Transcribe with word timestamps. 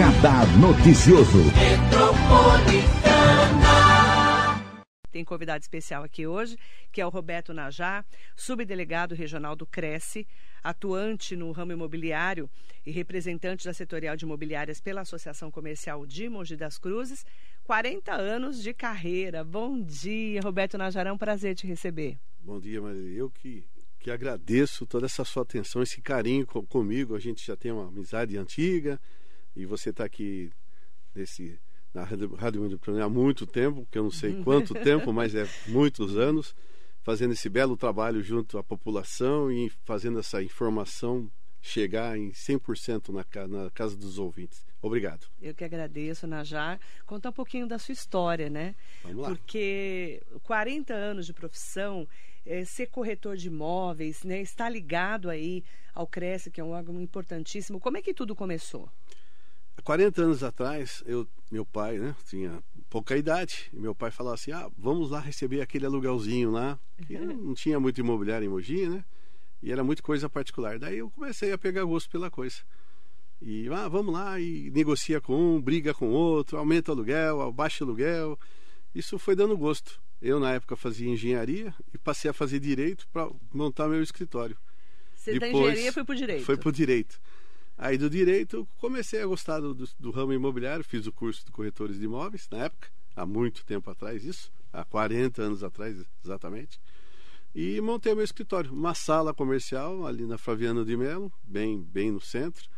Radar 0.00 0.46
Noticioso. 0.58 1.44
Tem 5.12 5.22
convidado 5.22 5.60
especial 5.60 6.02
aqui 6.02 6.26
hoje, 6.26 6.56
que 6.90 7.02
é 7.02 7.06
o 7.06 7.10
Roberto 7.10 7.52
Najá, 7.52 8.02
subdelegado 8.34 9.14
regional 9.14 9.54
do 9.54 9.66
Cresce, 9.66 10.26
atuante 10.64 11.36
no 11.36 11.52
ramo 11.52 11.72
imobiliário 11.72 12.48
e 12.86 12.90
representante 12.90 13.66
da 13.66 13.74
setorial 13.74 14.16
de 14.16 14.24
imobiliárias 14.24 14.80
pela 14.80 15.02
Associação 15.02 15.50
Comercial 15.50 16.06
de 16.06 16.30
Mogi 16.30 16.56
das 16.56 16.78
Cruzes. 16.78 17.22
40 17.64 18.10
anos 18.14 18.62
de 18.62 18.72
carreira. 18.72 19.44
Bom 19.44 19.82
dia, 19.82 20.40
Roberto 20.40 20.78
Najarão, 20.78 21.18
prazer 21.18 21.54
te 21.54 21.66
receber. 21.66 22.16
Bom 22.40 22.58
dia, 22.58 22.80
Maria. 22.80 23.18
Eu 23.18 23.28
que, 23.28 23.66
que 23.98 24.10
agradeço 24.10 24.86
toda 24.86 25.04
essa 25.04 25.26
sua 25.26 25.42
atenção, 25.42 25.82
esse 25.82 26.00
carinho 26.00 26.46
com, 26.46 26.64
comigo. 26.64 27.14
A 27.14 27.20
gente 27.20 27.46
já 27.46 27.54
tem 27.54 27.70
uma 27.70 27.88
amizade 27.88 28.38
antiga 28.38 28.98
e 29.60 29.66
você 29.66 29.90
está 29.90 30.04
aqui 30.04 30.50
nesse 31.14 31.58
na 31.92 32.04
Rádio, 32.04 32.34
Rádio 32.36 32.80
há 33.02 33.08
muito 33.08 33.46
tempo, 33.46 33.86
que 33.90 33.98
eu 33.98 34.04
não 34.04 34.10
sei 34.10 34.42
quanto 34.42 34.74
tempo, 34.82 35.12
mas 35.12 35.34
é 35.34 35.46
muitos 35.66 36.16
anos, 36.16 36.54
fazendo 37.02 37.32
esse 37.32 37.48
belo 37.48 37.76
trabalho 37.76 38.22
junto 38.22 38.58
à 38.58 38.62
população 38.62 39.50
e 39.50 39.70
fazendo 39.84 40.20
essa 40.20 40.42
informação 40.42 41.30
chegar 41.60 42.16
em 42.16 42.30
100% 42.30 43.08
na, 43.08 43.48
na 43.48 43.70
casa 43.70 43.96
dos 43.96 44.18
ouvintes. 44.18 44.64
Obrigado. 44.80 45.26
Eu 45.42 45.54
que 45.54 45.62
agradeço, 45.62 46.26
Najar. 46.26 46.80
Contar 47.04 47.30
um 47.30 47.34
pouquinho 47.34 47.66
da 47.66 47.78
sua 47.78 47.92
história, 47.92 48.48
né? 48.48 48.74
Vamos 49.02 49.22
lá. 49.22 49.28
Porque 49.28 50.22
40 50.42 50.94
anos 50.94 51.26
de 51.26 51.34
profissão, 51.34 52.08
é, 52.46 52.64
ser 52.64 52.86
corretor 52.86 53.36
de 53.36 53.48
imóveis, 53.48 54.24
né, 54.24 54.40
estar 54.40 54.70
ligado 54.70 55.28
aí 55.28 55.62
ao 55.94 56.06
Cresce, 56.06 56.50
que 56.50 56.60
é 56.60 56.64
um 56.64 56.70
órgão 56.70 57.00
importantíssimo. 57.00 57.78
Como 57.78 57.98
é 57.98 58.02
que 58.02 58.14
tudo 58.14 58.34
começou? 58.34 58.88
40 59.82 60.22
anos 60.22 60.42
atrás, 60.42 61.02
eu, 61.06 61.26
meu 61.50 61.64
pai, 61.64 61.98
né, 61.98 62.14
tinha 62.28 62.62
pouca 62.88 63.16
idade, 63.16 63.70
e 63.72 63.78
meu 63.78 63.94
pai 63.94 64.10
falava 64.10 64.34
assim: 64.34 64.52
"Ah, 64.52 64.68
vamos 64.76 65.10
lá 65.10 65.20
receber 65.20 65.60
aquele 65.60 65.86
aluguelzinho 65.86 66.50
lá". 66.50 66.78
Que 67.06 67.16
não 67.18 67.54
tinha 67.54 67.78
muito 67.78 68.00
imobiliário 68.00 68.44
em 68.44 68.48
Mogi, 68.48 68.88
né? 68.88 69.04
E 69.62 69.70
era 69.70 69.84
muito 69.84 70.02
coisa 70.02 70.28
particular. 70.28 70.78
Daí 70.78 70.98
eu 70.98 71.10
comecei 71.10 71.52
a 71.52 71.58
pegar 71.58 71.84
gosto 71.84 72.10
pela 72.10 72.30
coisa. 72.30 72.56
E 73.42 73.68
ah, 73.68 73.88
vamos 73.88 74.12
lá 74.12 74.38
e 74.38 74.70
negocia 74.70 75.20
com 75.20 75.56
um, 75.56 75.60
briga 75.60 75.94
com 75.94 76.10
outro, 76.10 76.58
aumenta 76.58 76.90
o 76.90 76.94
aluguel, 76.94 77.40
abaixa 77.40 77.84
o 77.84 77.86
aluguel. 77.86 78.38
Isso 78.94 79.18
foi 79.18 79.34
dando 79.34 79.56
gosto. 79.56 80.00
Eu 80.20 80.38
na 80.38 80.52
época 80.52 80.76
fazia 80.76 81.08
engenharia 81.08 81.74
e 81.94 81.98
passei 81.98 82.30
a 82.30 82.34
fazer 82.34 82.60
direito 82.60 83.08
para 83.10 83.30
montar 83.52 83.88
meu 83.88 84.02
escritório. 84.02 84.56
Você 85.14 85.38
da 85.38 85.48
engenharia 85.48 85.92
foi 85.92 86.04
para 86.04 86.12
o 86.12 86.16
direito? 86.16 86.44
Foi 86.44 86.56
para 86.56 86.68
o 86.68 86.72
direito. 86.72 87.20
Aí 87.82 87.96
do 87.96 88.10
direito 88.10 88.68
comecei 88.76 89.22
a 89.22 89.26
gostar 89.26 89.58
do, 89.58 89.72
do, 89.72 89.88
do, 89.98 90.10
ramo 90.10 90.34
imobiliário, 90.34 90.84
fiz 90.84 91.06
o 91.06 91.12
curso 91.12 91.46
de 91.46 91.50
corretores 91.50 91.98
de 91.98 92.04
imóveis 92.04 92.46
na 92.50 92.64
época, 92.64 92.90
há 93.16 93.24
muito 93.24 93.64
tempo 93.64 93.90
atrás 93.90 94.22
isso, 94.22 94.52
há 94.70 94.84
40 94.84 95.40
anos 95.40 95.64
atrás 95.64 95.96
exatamente. 96.22 96.78
E 97.54 97.80
montei 97.80 98.14
meu 98.14 98.22
escritório, 98.22 98.70
uma 98.70 98.92
sala 98.94 99.32
comercial 99.32 100.06
ali 100.06 100.26
na 100.26 100.36
Flaviano 100.36 100.84
de 100.84 100.94
Melo, 100.94 101.32
bem, 101.42 101.80
bem 101.80 102.10
no 102.10 102.20
centro. 102.20 102.68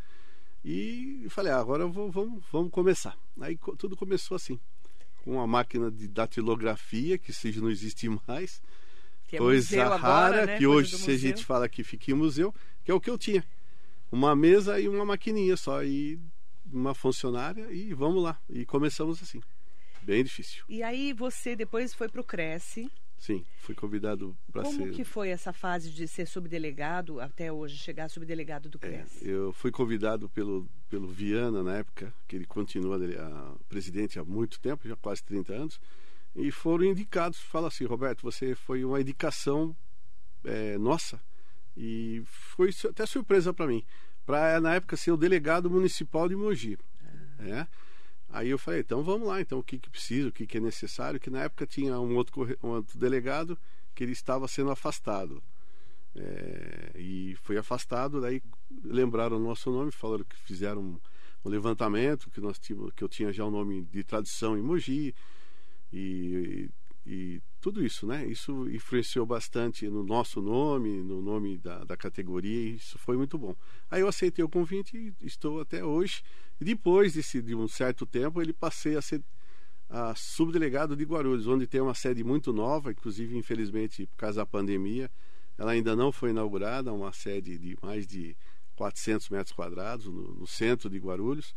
E 0.63 1.27
falei, 1.29 1.51
ah, 1.51 1.59
agora 1.59 1.85
vou, 1.85 2.09
vamos, 2.09 2.41
vamos 2.49 2.71
começar. 2.71 3.17
Aí 3.41 3.59
tudo 3.77 3.97
começou 3.97 4.35
assim, 4.35 4.57
com 5.21 5.31
uma 5.33 5.45
máquina 5.45 5.91
de 5.91 6.07
datilografia, 6.07 7.17
que 7.17 7.33
seja 7.33 7.59
não 7.59 7.69
existe 7.69 8.09
mais. 8.25 8.61
Que 9.27 9.35
é 9.35 9.39
coisa 9.39 9.83
agora, 9.83 9.97
rara, 9.97 10.45
né? 10.45 10.57
que 10.57 10.65
Coisa 10.65 10.95
hoje 10.95 10.97
se 10.97 11.11
a 11.11 11.17
gente 11.17 11.43
fala 11.43 11.67
que 11.67 11.83
fica 11.83 12.09
em 12.09 12.13
museu, 12.13 12.55
que 12.85 12.89
é 12.89 12.93
o 12.93 13.01
que 13.01 13.09
eu 13.09 13.17
tinha. 13.17 13.43
Uma 14.13 14.35
mesa 14.35 14.79
e 14.79 14.87
uma 14.87 15.03
maquininha 15.03 15.57
só, 15.57 15.83
e 15.83 16.19
uma 16.71 16.93
funcionária, 16.93 17.71
e 17.71 17.95
vamos 17.95 18.21
lá. 18.21 18.39
E 18.47 18.63
começamos 18.63 19.19
assim. 19.23 19.41
Bem 20.03 20.23
difícil. 20.23 20.63
E 20.69 20.83
aí 20.83 21.13
você 21.13 21.55
depois 21.55 21.95
foi 21.95 22.07
para 22.07 22.21
o 22.21 22.23
Cresce. 22.23 22.91
Sim, 23.17 23.43
fui 23.57 23.73
convidado 23.73 24.37
para 24.51 24.61
Como 24.61 24.85
ser. 24.85 24.91
que 24.91 25.03
foi 25.03 25.29
essa 25.29 25.51
fase 25.51 25.89
de 25.89 26.07
ser 26.07 26.27
subdelegado 26.27 27.19
até 27.19 27.51
hoje, 27.51 27.75
chegar 27.75 28.07
subdelegado 28.07 28.69
do 28.69 28.77
É, 28.83 28.87
Cresce? 28.87 29.27
eu 29.27 29.51
fui 29.51 29.71
convidado 29.71 30.29
pelo, 30.29 30.69
pelo 30.91 31.07
Viana 31.07 31.63
na 31.63 31.77
época, 31.77 32.13
que 32.27 32.35
ele 32.35 32.45
continua 32.45 32.97
a, 32.97 33.55
presidente 33.67 34.19
há 34.19 34.23
muito 34.23 34.59
tempo, 34.59 34.87
já 34.87 34.95
quase 34.95 35.23
30 35.23 35.53
anos, 35.53 35.79
e 36.35 36.51
foram 36.51 36.85
indicados. 36.85 37.39
Fala 37.39 37.69
assim, 37.69 37.85
Roberto, 37.85 38.21
você 38.21 38.53
foi 38.53 38.85
uma 38.85 39.01
indicação 39.01 39.75
é, 40.45 40.77
nossa 40.77 41.19
e 41.75 42.21
foi 42.25 42.69
até 42.89 43.05
surpresa 43.05 43.53
para 43.53 43.67
mim, 43.67 43.83
para 44.25 44.59
na 44.59 44.75
época 44.75 44.95
ser 44.95 45.11
o 45.11 45.17
delegado 45.17 45.69
municipal 45.69 46.29
de 46.29 46.35
Mogi. 46.35 46.77
É. 47.39 47.67
Aí 48.29 48.49
eu 48.49 48.57
falei, 48.57 48.79
então 48.79 49.03
vamos 49.03 49.27
lá, 49.27 49.41
então 49.41 49.59
o 49.59 49.63
que, 49.63 49.77
que 49.77 49.89
precisa, 49.89 50.29
o 50.29 50.31
que, 50.31 50.47
que 50.47 50.57
é 50.57 50.59
necessário, 50.59 51.19
que 51.19 51.29
na 51.29 51.43
época 51.43 51.67
tinha 51.67 51.99
um 51.99 52.15
outro, 52.15 52.57
um 52.63 52.69
outro 52.69 52.97
delegado 52.97 53.57
que 53.93 54.03
ele 54.03 54.13
estava 54.13 54.47
sendo 54.47 54.71
afastado. 54.71 55.41
É, 56.15 56.91
e 56.95 57.35
foi 57.41 57.57
afastado, 57.57 58.21
daí 58.21 58.41
lembraram 58.83 59.37
o 59.37 59.39
nosso 59.39 59.71
nome, 59.71 59.91
falaram 59.91 60.23
que 60.23 60.35
fizeram 60.35 60.81
um, 60.81 60.99
um 61.45 61.49
levantamento, 61.49 62.29
que 62.31 62.41
nós 62.41 62.57
tínhamos, 62.57 62.91
que 62.95 63.03
eu 63.03 63.09
tinha 63.09 63.31
já 63.31 63.45
o 63.45 63.51
nome 63.51 63.83
de 63.83 64.03
tradição 64.03 64.57
em 64.57 64.61
Mogi 64.61 65.13
e, 65.91 66.69
e 67.05 67.41
tudo 67.63 67.81
isso, 67.81 68.05
né? 68.05 68.25
Isso 68.25 68.69
influenciou 68.69 69.25
bastante 69.25 69.87
no 69.87 70.03
nosso 70.03 70.41
nome, 70.41 71.01
no 71.01 71.21
nome 71.21 71.57
da, 71.57 71.85
da 71.85 71.95
categoria, 71.95 72.71
e 72.71 72.75
isso 72.75 72.99
foi 72.99 73.15
muito 73.15 73.37
bom. 73.37 73.55
Aí 73.89 74.01
eu 74.01 74.07
aceitei 74.09 74.43
o 74.43 74.49
convite 74.49 74.97
e 74.97 75.25
estou 75.25 75.61
até 75.61 75.81
hoje. 75.81 76.21
Depois 76.59 77.13
desse, 77.13 77.41
de 77.41 77.55
um 77.55 77.65
certo 77.69 78.05
tempo, 78.05 78.41
ele 78.41 78.51
passei 78.51 78.97
a 78.97 79.01
ser 79.01 79.23
a 79.89 80.13
subdelegado 80.13 80.93
de 80.93 81.05
Guarulhos, 81.05 81.47
onde 81.47 81.65
tem 81.65 81.79
uma 81.79 81.93
sede 81.93 82.21
muito 82.21 82.51
nova, 82.51 82.91
inclusive, 82.91 83.37
infelizmente, 83.37 84.07
por 84.07 84.17
causa 84.17 84.41
da 84.41 84.45
pandemia, 84.45 85.09
ela 85.57 85.71
ainda 85.71 85.95
não 85.95 86.11
foi 86.11 86.31
inaugurada, 86.31 86.91
uma 86.91 87.13
sede 87.13 87.57
de 87.57 87.77
mais 87.81 88.05
de 88.05 88.35
400 88.75 89.29
metros 89.29 89.55
quadrados 89.55 90.07
no, 90.07 90.33
no 90.33 90.47
centro 90.47 90.89
de 90.89 90.97
Guarulhos, 90.97 91.55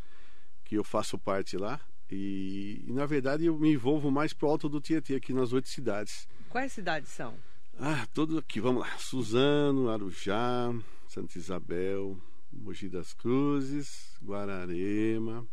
que 0.65 0.77
eu 0.77 0.85
faço 0.85 1.19
parte 1.19 1.57
lá. 1.57 1.81
E, 2.11 2.85
e, 2.87 2.93
na 2.93 3.05
verdade 3.07 3.47
eu 3.47 3.59
me 3.59 3.73
envolvo 3.73 4.11
mais 4.11 4.33
pro 4.33 4.49
alto 4.49 4.69
do 4.69 4.81
Tietê, 4.81 5.17
aqui 5.17 5.33
nas 5.33 5.53
oito 5.53 5.69
cidades. 5.69 6.29
Quais 6.49 6.73
cidades 6.73 7.11
são? 7.11 7.35
Ah, 7.79 8.07
todos 8.15 8.37
aqui, 8.39 8.61
vamos 8.61 8.83
lá. 8.83 8.97
Suzano, 8.99 9.91
Arujá, 9.91 10.73
Santa 11.09 11.37
Isabel, 11.37 12.19
Mogi 12.53 12.89
das 12.89 13.13
Cruzes, 13.13 14.17
Guararema, 14.25 15.47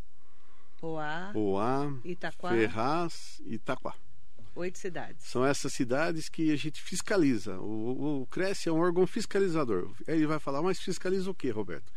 Poá, 0.80 1.32
Poá, 1.34 1.94
Itaquá, 2.06 2.50
Ferraz 2.50 3.42
e 3.46 3.56
Itaquá. 3.56 3.94
oito 4.56 4.78
cidades. 4.78 5.26
São 5.26 5.44
essas 5.46 5.74
cidades 5.74 6.30
que 6.30 6.52
a 6.52 6.56
gente 6.56 6.82
fiscaliza. 6.82 7.60
O, 7.60 8.22
o 8.22 8.28
Cresce 8.28 8.70
é 8.70 8.72
um 8.72 8.80
órgão 8.80 9.08
fiscalizador. 9.08 9.92
Aí 10.08 10.16
ele 10.16 10.28
vai 10.28 10.40
falar, 10.40 10.62
mas 10.62 10.80
fiscaliza 10.80 11.30
o 11.30 11.36
quê, 11.36 11.50
Roberto? 11.50 11.92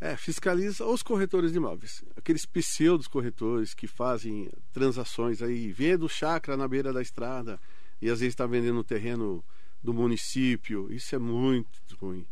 É, 0.00 0.14
fiscaliza 0.16 0.84
os 0.84 1.02
corretores 1.02 1.52
de 1.52 1.56
imóveis. 1.58 2.04
Aqueles 2.16 2.44
pseudos 2.44 3.08
corretores 3.08 3.72
que 3.72 3.86
fazem 3.86 4.50
transações 4.72 5.40
aí, 5.40 5.72
vendo 5.72 6.06
chácara 6.08 6.56
na 6.56 6.68
beira 6.68 6.92
da 6.92 7.00
estrada 7.00 7.58
e 8.00 8.10
às 8.10 8.20
vezes 8.20 8.32
está 8.34 8.46
vendendo 8.46 8.78
o 8.78 8.84
terreno 8.84 9.42
do 9.82 9.94
município. 9.94 10.92
Isso 10.92 11.14
é 11.14 11.18
muito 11.18 11.68
ruim. 11.98 12.26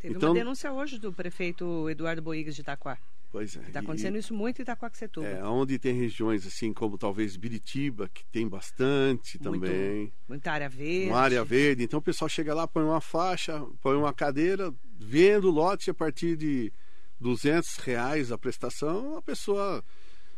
Teve 0.00 0.14
Então- 0.14 0.30
uma 0.30 0.34
denúncia 0.38 0.72
hoje 0.72 0.98
do 0.98 1.12
prefeito 1.12 1.90
Eduardo 1.90 2.22
Boigas 2.22 2.54
de 2.54 2.62
Itaquá. 2.62 2.96
Pois 3.30 3.54
é. 3.54 3.60
Está 3.60 3.80
e- 3.80 3.82
acontecendo 3.84 4.16
isso 4.16 4.32
muito 4.34 4.58
em 4.58 4.62
Itaquaquecetuba. 4.62 5.26
É, 5.26 5.44
onde 5.44 5.78
tem 5.78 5.94
regiões 5.94 6.46
assim 6.46 6.72
como 6.72 6.96
talvez 6.98 7.36
Biritiba, 7.36 8.08
que 8.08 8.24
tem 8.32 8.48
bastante 8.48 9.38
Muito 9.44 9.60
também. 9.60 10.12
Muita 10.26 10.50
área 10.52 10.68
verde. 10.70 11.10
Uma 11.10 11.20
área 11.20 11.44
verde. 11.44 11.84
Então 11.84 11.98
o 11.98 12.02
pessoal 12.02 12.28
chega 12.30 12.54
lá, 12.54 12.66
põe 12.66 12.82
uma 12.82 13.00
faixa, 13.00 13.60
põe 13.82 13.94
uma 13.94 14.12
cadeira, 14.12 14.74
vendo 14.98 15.50
lote 15.50 15.90
a 15.90 15.94
partir 15.94 16.34
de 16.36 16.72
200 17.20 17.76
reais 17.76 18.32
a 18.32 18.38
prestação. 18.38 19.16
A 19.16 19.22
pessoa 19.22 19.84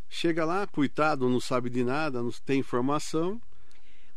chega 0.08 0.44
lá, 0.44 0.66
coitado, 0.66 1.28
não 1.28 1.40
sabe 1.40 1.70
de 1.70 1.84
nada, 1.84 2.22
não 2.22 2.30
tem 2.44 2.58
informação. 2.60 3.40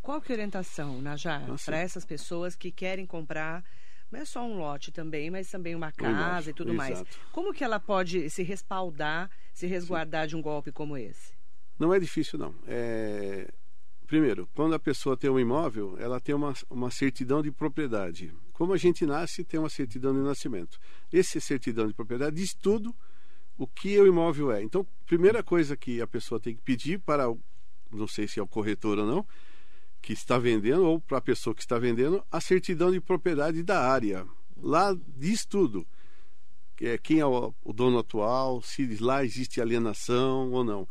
Qual 0.02 0.22
que 0.22 0.32
é 0.32 0.36
a 0.36 0.38
orientação, 0.38 1.02
Najar, 1.02 1.44
Ah, 1.50 1.58
sim. 1.58 1.66
para 1.66 1.78
essas 1.78 2.06
pessoas 2.06 2.56
que 2.56 2.72
querem 2.72 3.06
comprar, 3.06 3.64
não 4.12 4.20
é 4.20 4.26
só 4.26 4.44
um 4.44 4.58
lote 4.58 4.92
também, 4.92 5.32
mas 5.32 5.50
também 5.50 5.74
uma 5.76 5.92
casa 5.92 6.52
e 6.52 6.54
tudo 6.54 6.74
mais. 6.74 6.92
exato. 7.00 7.18
Como 7.32 7.54
que 7.54 7.64
ela 7.64 7.80
pode 7.80 8.30
se 8.30 8.44
respaldar, 8.44 9.30
se 9.54 9.66
resguardar 9.68 10.28
de 10.28 10.36
um 10.36 10.42
golpe 10.42 10.72
como 10.72 10.96
esse? 10.98 11.34
Não 11.80 11.94
é 11.94 12.00
difícil, 12.00 12.38
não. 12.38 12.54
É... 12.68 13.48
Primeiro, 14.06 14.48
quando 14.54 14.76
a 14.76 14.80
pessoa 14.80 15.18
tem 15.18 15.30
um 15.30 15.40
imóvel, 15.40 15.96
ela 16.00 16.20
tem 16.20 16.34
uma, 16.36 16.54
uma 16.70 16.92
certidão 16.92 17.42
de 17.42 17.52
propriedade. 17.52 18.34
Como 18.54 18.74
a 18.74 18.78
gente 18.78 19.06
nasce, 19.06 19.44
tem 19.44 19.60
uma 19.60 19.70
certidão 19.70 20.14
de 20.14 20.20
nascimento. 20.20 20.80
Esse 21.12 21.42
certidão 21.42 21.88
de 21.88 21.94
propriedade 21.94 22.36
diz 22.36 22.54
tudo 22.54 22.96
o 23.58 23.66
que 23.66 24.00
o 24.00 24.08
imóvel 24.08 24.52
é. 24.52 24.62
Então, 24.64 24.86
primeira 25.06 25.42
coisa 25.42 25.76
que 25.76 26.02
a 26.02 26.08
pessoa 26.08 26.40
tem 26.40 26.56
que 26.56 26.62
pedir 26.62 27.00
para, 27.00 27.26
não 27.92 28.08
sei 28.08 28.28
se 28.28 28.40
é 28.40 28.44
o 28.44 28.48
corretor 28.48 29.00
ou 29.00 29.06
não, 29.06 29.26
que 30.02 30.14
está 30.14 30.38
vendendo, 30.38 30.86
ou 30.86 31.00
para 31.00 31.18
a 31.18 31.22
pessoa 31.22 31.56
que 31.56 31.62
está 31.62 31.80
vendendo, 31.80 32.24
a 32.32 32.40
certidão 32.40 32.92
de 32.92 33.02
propriedade 33.02 33.64
da 33.64 33.90
área. 33.90 34.26
Lá 34.56 34.96
diz 35.18 35.46
tudo. 35.46 35.86
é, 36.80 36.98
quem 36.98 37.20
é 37.20 37.26
o 37.26 37.54
dono 37.74 38.00
atual, 38.00 38.62
se 38.62 38.98
lá 38.98 39.24
existe 39.24 39.60
alienação 39.60 40.52
ou 40.52 40.64
não. 40.64 40.88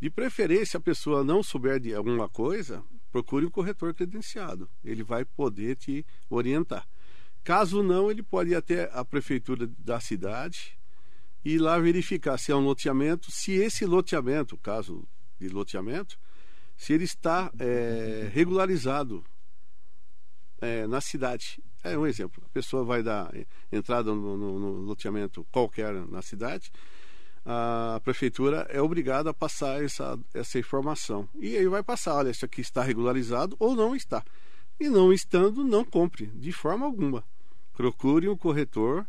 De 0.00 0.08
preferência, 0.08 0.78
a 0.78 0.80
pessoa 0.80 1.24
não 1.24 1.42
souber 1.42 1.80
de 1.80 1.92
alguma 1.94 2.28
coisa, 2.28 2.84
procure 3.10 3.46
um 3.46 3.50
corretor 3.50 3.92
credenciado. 3.92 4.70
Ele 4.84 5.02
vai 5.02 5.24
poder 5.24 5.76
te 5.76 6.06
orientar. 6.30 6.86
Caso 7.42 7.82
não, 7.82 8.10
ele 8.10 8.22
pode 8.22 8.50
ir 8.50 8.54
até 8.54 8.90
a 8.92 9.04
prefeitura 9.04 9.68
da 9.78 9.98
cidade 9.98 10.78
e 11.44 11.58
lá 11.58 11.78
verificar 11.78 12.38
se 12.38 12.52
é 12.52 12.54
um 12.54 12.60
loteamento, 12.60 13.30
se 13.32 13.52
esse 13.52 13.86
loteamento, 13.86 14.56
caso 14.58 15.08
de 15.38 15.48
loteamento, 15.48 16.18
se 16.76 16.92
ele 16.92 17.04
está 17.04 17.50
é, 17.58 18.30
regularizado 18.32 19.24
é, 20.60 20.86
na 20.86 21.00
cidade. 21.00 21.62
É 21.82 21.96
um 21.96 22.06
exemplo. 22.06 22.42
A 22.46 22.48
pessoa 22.50 22.84
vai 22.84 23.02
dar 23.02 23.32
entrada 23.72 24.14
no, 24.14 24.36
no, 24.36 24.58
no 24.58 24.72
loteamento 24.80 25.44
qualquer 25.50 25.92
na 26.06 26.22
cidade, 26.22 26.70
a 27.50 27.98
prefeitura 28.04 28.66
é 28.68 28.78
obrigada 28.78 29.30
a 29.30 29.34
passar 29.34 29.82
essa, 29.82 30.18
essa 30.34 30.58
informação. 30.58 31.26
E 31.34 31.56
aí 31.56 31.66
vai 31.66 31.82
passar, 31.82 32.16
olha, 32.16 32.28
isso 32.30 32.44
aqui 32.44 32.60
está 32.60 32.82
regularizado 32.82 33.56
ou 33.58 33.74
não 33.74 33.96
está. 33.96 34.22
E 34.78 34.86
não 34.86 35.10
estando, 35.10 35.64
não 35.64 35.82
compre, 35.82 36.26
de 36.26 36.52
forma 36.52 36.84
alguma. 36.84 37.24
Procure 37.72 38.28
um 38.28 38.36
corretor 38.36 39.06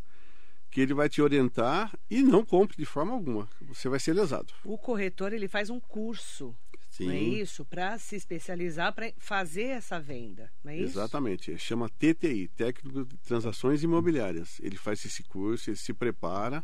que 0.71 0.79
ele 0.79 0.93
vai 0.93 1.09
te 1.09 1.21
orientar 1.21 1.93
e 2.09 2.23
não 2.23 2.45
compre 2.45 2.77
de 2.77 2.85
forma 2.85 3.11
alguma. 3.11 3.49
Você 3.63 3.89
vai 3.89 3.99
ser 3.99 4.13
lesado. 4.13 4.53
O 4.63 4.77
corretor 4.77 5.33
ele 5.33 5.49
faz 5.49 5.69
um 5.69 5.79
curso, 5.79 6.55
Sim. 6.89 7.07
não 7.07 7.13
é 7.13 7.19
isso, 7.19 7.65
para 7.65 7.97
se 7.97 8.15
especializar 8.15 8.93
para 8.93 9.11
fazer 9.17 9.63
essa 9.65 9.99
venda, 9.99 10.49
não 10.63 10.71
é 10.71 10.77
isso? 10.77 10.97
Exatamente. 10.97 11.57
Chama 11.57 11.89
TTI, 11.89 12.47
Técnico 12.55 13.03
de 13.03 13.17
Transações 13.17 13.83
Imobiliárias. 13.83 14.61
Ele 14.61 14.77
faz 14.77 15.03
esse 15.03 15.23
curso, 15.23 15.69
ele 15.69 15.77
se 15.77 15.93
prepara. 15.93 16.63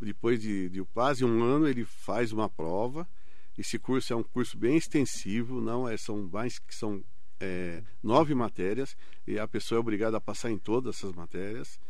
Depois 0.00 0.40
de, 0.40 0.68
de 0.68 0.84
quase 0.84 1.24
um 1.24 1.42
ano 1.42 1.68
ele 1.68 1.84
faz 1.84 2.32
uma 2.32 2.48
prova. 2.48 3.08
Esse 3.56 3.78
curso 3.78 4.12
é 4.12 4.16
um 4.16 4.22
curso 4.22 4.56
bem 4.56 4.76
extensivo, 4.76 5.60
não 5.60 5.88
é 5.88 5.96
são 5.96 6.28
mais 6.30 6.58
que 6.58 6.74
são 6.74 7.02
é, 7.40 7.82
nove 8.02 8.34
matérias 8.34 8.96
e 9.26 9.38
a 9.38 9.48
pessoa 9.48 9.78
é 9.78 9.80
obrigada 9.80 10.16
a 10.16 10.20
passar 10.20 10.50
em 10.50 10.58
todas 10.58 10.96
essas 10.96 11.12
matérias, 11.12 11.80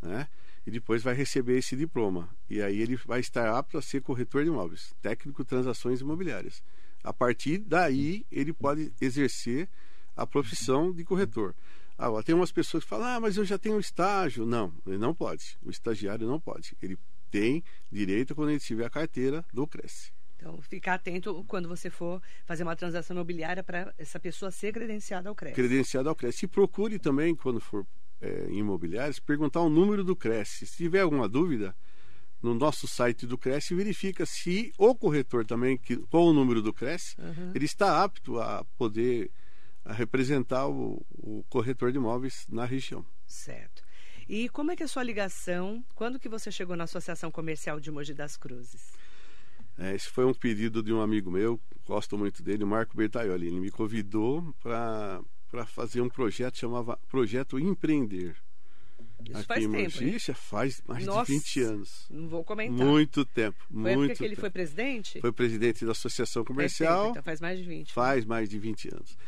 né? 0.00 0.28
e 0.66 0.70
depois 0.70 1.02
vai 1.02 1.14
receber 1.14 1.58
esse 1.58 1.76
diploma. 1.76 2.28
E 2.48 2.62
aí 2.62 2.80
ele 2.80 2.96
vai 2.96 3.20
estar 3.20 3.56
apto 3.56 3.78
a 3.78 3.82
ser 3.82 4.02
corretor 4.02 4.42
de 4.42 4.48
imóveis, 4.48 4.94
técnico 5.00 5.42
de 5.42 5.48
transações 5.48 6.00
imobiliárias. 6.00 6.62
A 7.02 7.12
partir 7.12 7.58
daí, 7.58 8.24
ele 8.30 8.52
pode 8.52 8.92
exercer 9.00 9.68
a 10.16 10.26
profissão 10.26 10.92
de 10.92 11.04
corretor. 11.04 11.54
Ah, 11.98 12.22
tem 12.22 12.34
umas 12.34 12.52
pessoas 12.52 12.84
que 12.84 12.90
falam, 12.90 13.06
ah, 13.06 13.20
mas 13.20 13.36
eu 13.36 13.44
já 13.44 13.58
tenho 13.58 13.78
estágio. 13.78 14.46
Não, 14.46 14.72
ele 14.86 14.98
não 14.98 15.14
pode. 15.14 15.58
O 15.62 15.70
estagiário 15.70 16.26
não 16.26 16.38
pode. 16.38 16.76
Ele 16.80 16.96
tem 17.32 17.64
direito 17.90 18.34
quando 18.34 18.50
ele 18.50 18.60
tiver 18.60 18.84
a 18.84 18.90
carteira 18.90 19.44
do 19.52 19.66
Cresce. 19.66 20.12
Então, 20.36 20.60
ficar 20.60 20.94
atento 20.94 21.44
quando 21.48 21.68
você 21.68 21.88
for 21.88 22.20
fazer 22.44 22.62
uma 22.62 22.76
transação 22.76 23.16
imobiliária 23.16 23.62
para 23.62 23.94
essa 23.96 24.20
pessoa 24.20 24.50
ser 24.50 24.72
credenciada 24.72 25.28
ao 25.28 25.34
Cresce. 25.34 25.54
Credenciada 25.54 26.08
ao 26.08 26.14
Cresce. 26.14 26.44
E 26.44 26.48
procure 26.48 26.98
também, 26.98 27.34
quando 27.34 27.60
for 27.60 27.86
é, 28.20 28.48
imobiliários, 28.50 29.18
perguntar 29.18 29.60
o 29.60 29.70
número 29.70 30.04
do 30.04 30.14
Cresce. 30.14 30.66
Se 30.66 30.76
tiver 30.76 31.00
alguma 31.00 31.28
dúvida, 31.28 31.74
no 32.42 32.54
nosso 32.54 32.88
site 32.88 33.24
do 33.24 33.38
Cresce, 33.38 33.74
verifica 33.74 34.26
se 34.26 34.72
o 34.76 34.94
corretor 34.94 35.46
também, 35.46 35.78
que, 35.78 35.96
com 35.96 36.24
o 36.26 36.32
número 36.32 36.60
do 36.60 36.72
Cresce, 36.72 37.14
uhum. 37.20 37.52
ele 37.54 37.64
está 37.64 38.02
apto 38.02 38.40
a 38.40 38.64
poder 38.76 39.30
a 39.84 39.92
representar 39.92 40.68
o, 40.68 41.04
o 41.10 41.44
corretor 41.48 41.90
de 41.92 41.98
imóveis 41.98 42.46
na 42.48 42.64
região. 42.64 43.04
Certo. 43.26 43.82
E 44.32 44.48
como 44.48 44.72
é 44.72 44.76
que 44.76 44.82
é 44.82 44.86
a 44.86 44.88
sua 44.88 45.02
ligação? 45.02 45.84
Quando 45.94 46.18
que 46.18 46.26
você 46.26 46.50
chegou 46.50 46.74
na 46.74 46.84
Associação 46.84 47.30
Comercial 47.30 47.78
de 47.78 47.90
Mogi 47.90 48.14
das 48.14 48.34
Cruzes? 48.34 48.94
É, 49.78 49.94
esse 49.94 50.08
foi 50.08 50.24
um 50.24 50.32
pedido 50.32 50.82
de 50.82 50.90
um 50.90 51.02
amigo 51.02 51.30
meu, 51.30 51.60
gosto 51.84 52.16
muito 52.16 52.42
dele, 52.42 52.64
o 52.64 52.66
Marco 52.66 52.96
Bertaioli. 52.96 53.48
Ele 53.48 53.60
me 53.60 53.70
convidou 53.70 54.54
para 54.62 55.20
fazer 55.66 56.00
um 56.00 56.08
projeto 56.08 56.56
chamava 56.56 56.98
Projeto 57.10 57.58
Empreender. 57.58 58.34
Isso 59.22 59.36
Aqui 59.36 59.44
faz 59.44 59.66
tempo. 59.66 60.02
Isso 60.02 60.34
faz 60.34 60.82
mais 60.88 61.04
Nossa, 61.04 61.30
de 61.30 61.38
20 61.38 61.60
anos. 61.60 62.06
Não 62.08 62.26
vou 62.26 62.42
comentar. 62.42 62.86
Muito 62.86 63.26
tempo. 63.26 63.58
Foi 63.70 63.96
muito 63.96 64.16
que 64.16 64.24
ele 64.24 64.30
tempo. 64.30 64.40
foi 64.40 64.50
presidente? 64.50 65.20
Foi 65.20 65.30
presidente 65.30 65.84
da 65.84 65.92
Associação 65.92 66.42
Comercial. 66.42 67.10
então 67.10 67.22
faz 67.22 67.38
mais 67.38 67.58
de 67.58 67.64
20. 67.66 67.88
Né? 67.88 67.92
Faz 67.92 68.24
mais 68.24 68.48
de 68.48 68.58
20 68.58 68.94
anos. 68.94 69.18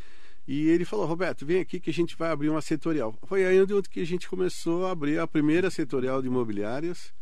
E 0.46 0.68
ele 0.68 0.84
falou, 0.84 1.06
Roberto, 1.06 1.46
vem 1.46 1.60
aqui 1.60 1.80
que 1.80 1.90
a 1.90 1.92
gente 1.92 2.16
vai 2.16 2.30
abrir 2.30 2.50
uma 2.50 2.60
setorial. 2.60 3.14
Foi 3.26 3.46
aí 3.46 3.60
onde 3.60 3.88
que 3.88 4.00
a 4.00 4.06
gente 4.06 4.28
começou 4.28 4.86
a 4.86 4.90
abrir 4.90 5.18
a 5.18 5.26
primeira 5.26 5.70
setorial 5.70 6.20
de 6.20 6.28
imobiliárias 6.28 7.12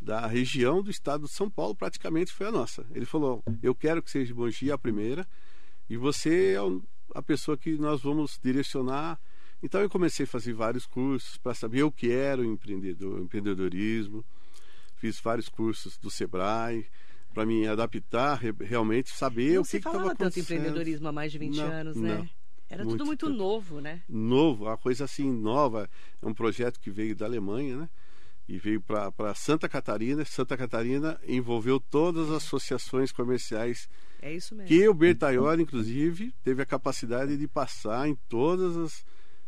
da 0.00 0.26
região 0.26 0.82
do 0.82 0.90
estado 0.90 1.24
de 1.24 1.32
São 1.32 1.50
Paulo, 1.50 1.74
praticamente 1.74 2.32
foi 2.32 2.46
a 2.46 2.52
nossa. 2.52 2.86
Ele 2.94 3.04
falou, 3.04 3.42
eu 3.62 3.74
quero 3.74 4.02
que 4.02 4.10
seja 4.10 4.34
Mogi 4.34 4.70
a 4.70 4.78
primeira, 4.78 5.26
e 5.88 5.96
você 5.96 6.54
é 6.54 7.18
a 7.18 7.22
pessoa 7.22 7.56
que 7.56 7.72
nós 7.78 8.02
vamos 8.02 8.38
direcionar. 8.42 9.18
Então 9.62 9.80
eu 9.80 9.90
comecei 9.90 10.24
a 10.24 10.28
fazer 10.28 10.52
vários 10.52 10.86
cursos 10.86 11.36
para 11.38 11.54
saber 11.54 11.82
o 11.82 11.90
que 11.90 12.12
era 12.12 12.40
o 12.40 12.44
empreendedor, 12.44 13.20
empreendedorismo. 13.20 14.24
Fiz 14.96 15.20
vários 15.20 15.48
cursos 15.48 15.96
do 15.98 16.10
Sebrae 16.10 16.86
para 17.34 17.44
me 17.44 17.66
adaptar, 17.66 18.40
realmente 18.60 19.10
saber 19.10 19.54
não 19.54 19.62
o 19.62 19.64
que 19.64 19.76
estava 19.76 19.96
acontecendo. 19.96 20.00
Não 20.00 20.00
se 20.00 20.02
falava 20.04 20.16
tanto 20.16 20.40
empreendedorismo 20.40 21.08
há 21.08 21.12
mais 21.12 21.32
de 21.32 21.38
20 21.38 21.56
não, 21.56 21.66
anos, 21.66 21.96
né? 21.96 22.18
Não. 22.18 22.37
Era 22.68 22.84
muito 22.84 22.98
tudo 22.98 23.06
muito 23.06 23.26
tempo. 23.26 23.38
novo, 23.38 23.80
né? 23.80 24.02
Novo, 24.08 24.64
uma 24.64 24.76
coisa 24.76 25.04
assim 25.04 25.30
nova. 25.32 25.88
É 26.20 26.26
um 26.26 26.34
projeto 26.34 26.78
que 26.78 26.90
veio 26.90 27.16
da 27.16 27.24
Alemanha, 27.24 27.76
né? 27.76 27.90
E 28.48 28.58
veio 28.58 28.80
para 28.80 29.34
Santa 29.34 29.68
Catarina. 29.68 30.24
Santa 30.24 30.56
Catarina 30.56 31.20
envolveu 31.26 31.78
todas 31.80 32.30
as 32.30 32.44
associações 32.44 33.12
comerciais 33.12 33.88
é 34.20 34.32
isso 34.32 34.54
mesmo. 34.54 34.68
Que 34.68 34.88
o 34.88 34.94
Bertaioli, 34.94 35.62
inclusive, 35.62 36.34
teve 36.42 36.60
a 36.62 36.66
capacidade 36.66 37.36
de 37.36 37.46
passar 37.46 38.08
em 38.08 38.16
todas 38.28 38.76
as, 38.76 39.04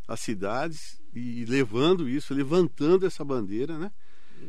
as 0.07 0.19
cidades 0.19 1.01
e 1.13 1.45
levando 1.45 2.07
isso, 2.07 2.33
levantando 2.33 3.05
essa 3.05 3.23
bandeira, 3.23 3.77
né? 3.77 3.91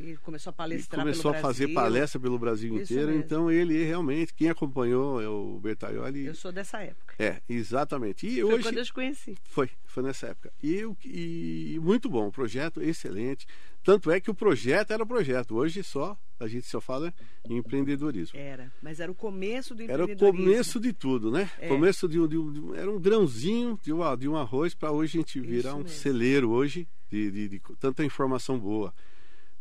E 0.00 0.17
começou 0.19 0.50
a 0.50 0.55
palestrar 0.55 1.00
e 1.00 1.03
começou 1.03 1.31
a 1.31 1.35
fazer 1.35 1.69
palestra 1.69 2.21
pelo 2.21 2.39
Brasil 2.39 2.75
Isso 2.75 2.93
inteiro. 2.93 3.09
Mesmo. 3.09 3.23
Então 3.25 3.50
ele 3.50 3.85
realmente, 3.85 4.33
quem 4.35 4.49
acompanhou 4.49 5.21
é 5.21 5.29
o 5.29 5.59
Bertaioli. 5.61 6.27
Eu 6.27 6.35
sou 6.35 6.53
dessa 6.53 6.79
época. 6.81 7.15
É, 7.19 7.41
exatamente. 7.49 8.27
E 8.27 8.41
foi 8.41 8.55
hoje, 8.55 8.62
quando 8.62 8.79
eu 8.79 8.85
te 8.85 8.93
conheci. 8.93 9.37
Foi, 9.44 9.71
foi 9.85 10.03
nessa 10.03 10.29
época. 10.29 10.53
E, 10.62 10.75
eu, 10.75 10.97
e 11.05 11.79
muito 11.83 12.09
bom, 12.09 12.29
o 12.29 12.33
projeto 12.33 12.83
excelente. 12.83 13.46
Tanto 13.82 14.11
é 14.11 14.20
que 14.20 14.31
o 14.31 14.34
projeto 14.34 14.93
era 14.93 15.03
o 15.03 15.06
projeto. 15.06 15.56
Hoje 15.56 15.82
só 15.82 16.17
a 16.39 16.49
gente 16.49 16.67
só 16.67 16.81
fala 16.81 17.15
em 17.49 17.56
empreendedorismo. 17.56 18.39
Era, 18.39 18.72
mas 18.82 19.01
era 19.01 19.11
o 19.11 19.15
começo 19.15 19.75
do 19.75 19.82
empreendedorismo. 19.82 20.27
Era 20.27 20.34
o 20.34 20.37
começo 20.37 20.81
de 20.81 20.93
tudo, 20.93 21.31
né? 21.31 21.51
É. 21.58 21.69
Começo 21.69 22.08
de, 22.08 22.19
de, 22.27 22.51
de, 22.53 22.77
era 22.77 22.91
um 22.91 23.01
grãozinho 23.01 23.79
de 23.82 23.93
um, 23.93 24.17
de 24.17 24.29
um 24.29 24.37
arroz 24.37 24.75
para 24.75 24.91
hoje 24.91 25.19
a 25.19 25.20
gente 25.20 25.41
virar 25.41 25.75
um 25.75 25.87
celeiro 25.87 26.51
hoje 26.51 26.89
de, 27.11 27.31
de, 27.31 27.49
de 27.49 27.63
tanta 27.79 28.05
informação 28.05 28.58
boa. 28.58 28.93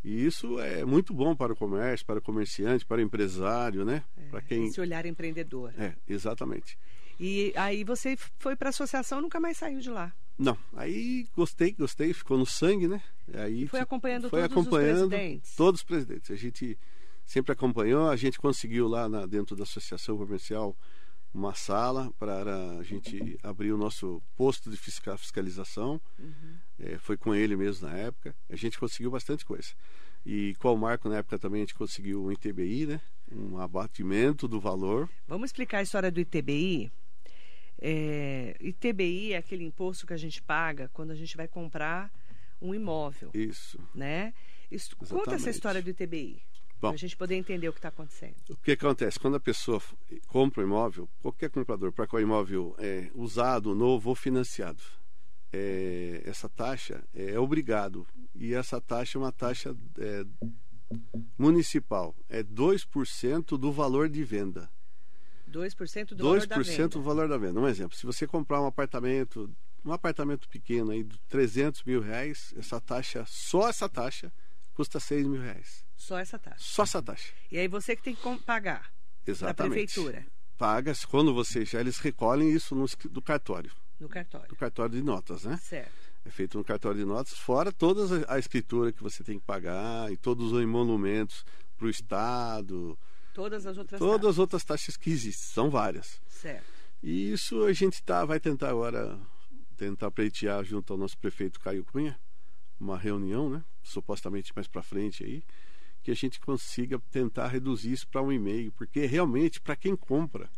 E 0.04 0.26
isso 0.26 0.58
é 0.58 0.84
muito 0.84 1.14
bom 1.14 1.34
para 1.34 1.52
o 1.52 1.56
comércio, 1.56 2.04
para 2.04 2.18
o 2.18 2.22
comerciante, 2.22 2.84
para 2.84 2.98
o 2.98 3.04
empresário, 3.04 3.84
né? 3.84 4.02
É, 4.16 4.28
para 4.30 4.42
quem 4.42 4.66
esse 4.66 4.80
olhar 4.80 5.06
empreendedor. 5.06 5.72
É, 5.78 5.94
exatamente. 6.08 6.76
E 7.20 7.52
aí 7.54 7.84
você 7.84 8.16
foi 8.38 8.56
para 8.56 8.68
a 8.68 8.70
associação, 8.70 9.20
nunca 9.20 9.38
mais 9.38 9.56
saiu 9.56 9.78
de 9.78 9.90
lá? 9.90 10.12
Não, 10.36 10.58
aí 10.74 11.26
gostei, 11.36 11.72
gostei, 11.72 12.12
ficou 12.12 12.36
no 12.36 12.46
sangue, 12.46 12.88
né? 12.88 13.00
Aí 13.32 13.68
foi 13.68 13.80
acompanhando 13.80 14.28
foi 14.28 14.40
todos 14.40 14.52
acompanhando 14.52 15.02
os 15.02 15.08
presidentes. 15.08 15.54
Todos 15.54 15.80
os 15.80 15.84
presidentes. 15.84 16.30
A 16.32 16.36
gente 16.36 16.76
sempre 17.24 17.52
acompanhou, 17.52 18.08
a 18.08 18.16
gente 18.16 18.38
conseguiu 18.38 18.88
lá 18.88 19.08
na, 19.08 19.24
dentro 19.24 19.54
da 19.54 19.62
associação 19.62 20.16
comercial 20.16 20.76
uma 21.34 21.54
sala 21.54 22.12
para 22.18 22.78
a 22.78 22.82
gente 22.82 23.38
abrir 23.42 23.72
o 23.72 23.78
nosso 23.78 24.22
posto 24.36 24.70
de 24.70 24.76
fiscalização. 24.76 26.00
Uhum. 26.18 26.56
É, 26.78 26.98
foi 26.98 27.16
com 27.16 27.34
ele 27.34 27.56
mesmo 27.56 27.88
na 27.88 27.96
época. 27.96 28.34
A 28.50 28.56
gente 28.56 28.78
conseguiu 28.78 29.10
bastante 29.10 29.44
coisa. 29.44 29.68
E 30.24 30.54
com 30.58 30.72
o 30.72 30.78
Marco, 30.78 31.08
na 31.08 31.18
época, 31.18 31.38
também 31.38 31.62
a 31.62 31.64
gente 31.64 31.74
conseguiu 31.74 32.24
um 32.24 32.30
ITBI, 32.30 32.86
né? 32.86 33.00
Um 33.30 33.58
abatimento 33.58 34.46
do 34.46 34.60
valor. 34.60 35.08
Vamos 35.26 35.46
explicar 35.46 35.78
a 35.78 35.82
história 35.82 36.10
do 36.10 36.20
ITBI? 36.20 36.92
É, 37.80 38.56
ITBI 38.60 39.32
é 39.32 39.38
aquele 39.38 39.64
imposto 39.64 40.06
que 40.06 40.12
a 40.12 40.16
gente 40.16 40.40
paga 40.40 40.88
quando 40.92 41.10
a 41.10 41.16
gente 41.16 41.36
vai 41.36 41.48
comprar 41.48 42.12
um 42.60 42.74
imóvel. 42.74 43.30
Isso. 43.34 43.78
Né? 43.94 44.32
Isso, 44.70 44.96
conta 44.96 45.34
essa 45.34 45.50
história 45.50 45.82
do 45.82 45.90
ITBI. 45.90 46.42
Para 46.88 46.96
a 46.96 46.98
gente 46.98 47.16
poder 47.16 47.34
entender 47.36 47.68
o 47.68 47.72
que 47.72 47.78
está 47.78 47.88
acontecendo. 47.88 48.34
O 48.48 48.56
que 48.56 48.72
acontece? 48.72 49.18
Quando 49.18 49.36
a 49.36 49.40
pessoa 49.40 49.80
compra 50.26 50.62
um 50.62 50.66
imóvel, 50.66 51.08
qualquer 51.20 51.50
comprador, 51.50 51.92
para 51.92 52.06
qual 52.06 52.20
imóvel 52.20 52.74
é 52.78 53.10
usado, 53.14 53.74
novo 53.74 54.10
ou 54.10 54.16
financiado, 54.16 54.82
é, 55.52 56.22
essa 56.24 56.48
taxa 56.48 57.04
é 57.14 57.38
obrigado. 57.38 58.06
E 58.34 58.54
essa 58.54 58.80
taxa 58.80 59.18
é 59.18 59.20
uma 59.20 59.32
taxa 59.32 59.76
é, 59.98 60.24
municipal. 61.38 62.14
É 62.28 62.42
2% 62.42 63.58
do 63.58 63.70
valor 63.70 64.08
de 64.08 64.24
venda. 64.24 64.70
2% 65.50 66.14
do 66.14 66.16
2% 66.16 66.16
valor 66.16 66.46
da 66.46 66.58
venda. 66.58 66.88
do 66.88 67.02
valor 67.02 67.28
da 67.28 67.36
venda. 67.36 67.60
Um 67.60 67.68
exemplo, 67.68 67.96
se 67.96 68.06
você 68.06 68.26
comprar 68.26 68.60
um 68.60 68.66
apartamento, 68.66 69.54
um 69.84 69.92
apartamento 69.92 70.48
pequeno 70.48 70.90
aí 70.90 71.04
de 71.04 71.18
300 71.28 71.84
mil 71.84 72.00
reais, 72.00 72.54
essa 72.56 72.80
taxa, 72.80 73.24
só 73.26 73.68
essa 73.68 73.88
taxa, 73.88 74.32
custa 74.72 74.98
6 74.98 75.26
mil 75.26 75.42
reais. 75.42 75.84
Só 76.02 76.18
essa 76.18 76.36
taxa. 76.36 76.56
Só 76.58 76.82
essa 76.82 77.00
taxa. 77.00 77.32
E 77.48 77.56
aí 77.56 77.68
você 77.68 77.94
que 77.94 78.02
tem 78.02 78.16
que 78.16 78.38
pagar. 78.40 78.92
Exatamente. 79.24 79.56
Da 79.56 79.64
prefeitura. 79.68 80.26
Paga 80.58 80.92
quando 81.08 81.32
você 81.32 81.64
já 81.64 81.78
eles 81.78 81.98
recolhem 81.98 82.50
isso 82.50 82.74
no 82.74 82.86
do 83.08 83.22
cartório. 83.22 83.70
No 84.00 84.08
cartório. 84.08 84.48
Do 84.48 84.56
cartório 84.56 84.96
de 84.96 85.02
notas, 85.02 85.44
né? 85.44 85.56
Certo. 85.58 85.92
É 86.24 86.30
feito 86.30 86.58
no 86.58 86.64
cartório 86.64 86.98
de 86.98 87.04
notas, 87.04 87.34
fora 87.34 87.70
toda 87.70 88.24
a 88.28 88.36
escritura 88.36 88.92
que 88.92 89.00
você 89.00 89.22
tem 89.22 89.38
que 89.38 89.44
pagar 89.44 90.12
e 90.12 90.16
todos 90.16 90.50
os 90.52 90.60
emolumentos 90.60 91.44
para 91.76 91.86
o 91.86 91.90
Estado. 91.90 92.98
Todas 93.32 93.64
as 93.64 93.78
outras 93.78 93.98
Todas 94.00 94.16
taxas. 94.16 94.30
as 94.30 94.38
outras 94.38 94.64
taxas 94.64 94.96
que 94.96 95.10
existem, 95.10 95.54
são 95.54 95.70
várias. 95.70 96.20
Certo. 96.26 96.64
E 97.00 97.32
isso 97.32 97.62
a 97.64 97.72
gente 97.72 98.02
tá, 98.02 98.24
vai 98.24 98.40
tentar 98.40 98.70
agora 98.70 99.18
tentar 99.76 100.10
pleitear 100.10 100.64
junto 100.64 100.92
ao 100.92 100.98
nosso 100.98 101.16
prefeito 101.16 101.60
Caio 101.60 101.84
Cunha, 101.84 102.18
uma 102.78 102.98
reunião, 102.98 103.48
né? 103.48 103.64
Supostamente 103.84 104.52
mais 104.54 104.66
para 104.66 104.82
frente 104.82 105.24
aí, 105.24 105.44
que 106.02 106.10
a 106.10 106.14
gente 106.14 106.40
consiga 106.40 106.98
tentar 107.10 107.48
reduzir 107.48 107.92
isso 107.92 108.08
para 108.08 108.22
um 108.22 108.32
e-mail, 108.32 108.72
porque 108.72 109.06
realmente 109.06 109.60
para 109.60 109.76
quem 109.76 109.94
compra 109.96 110.50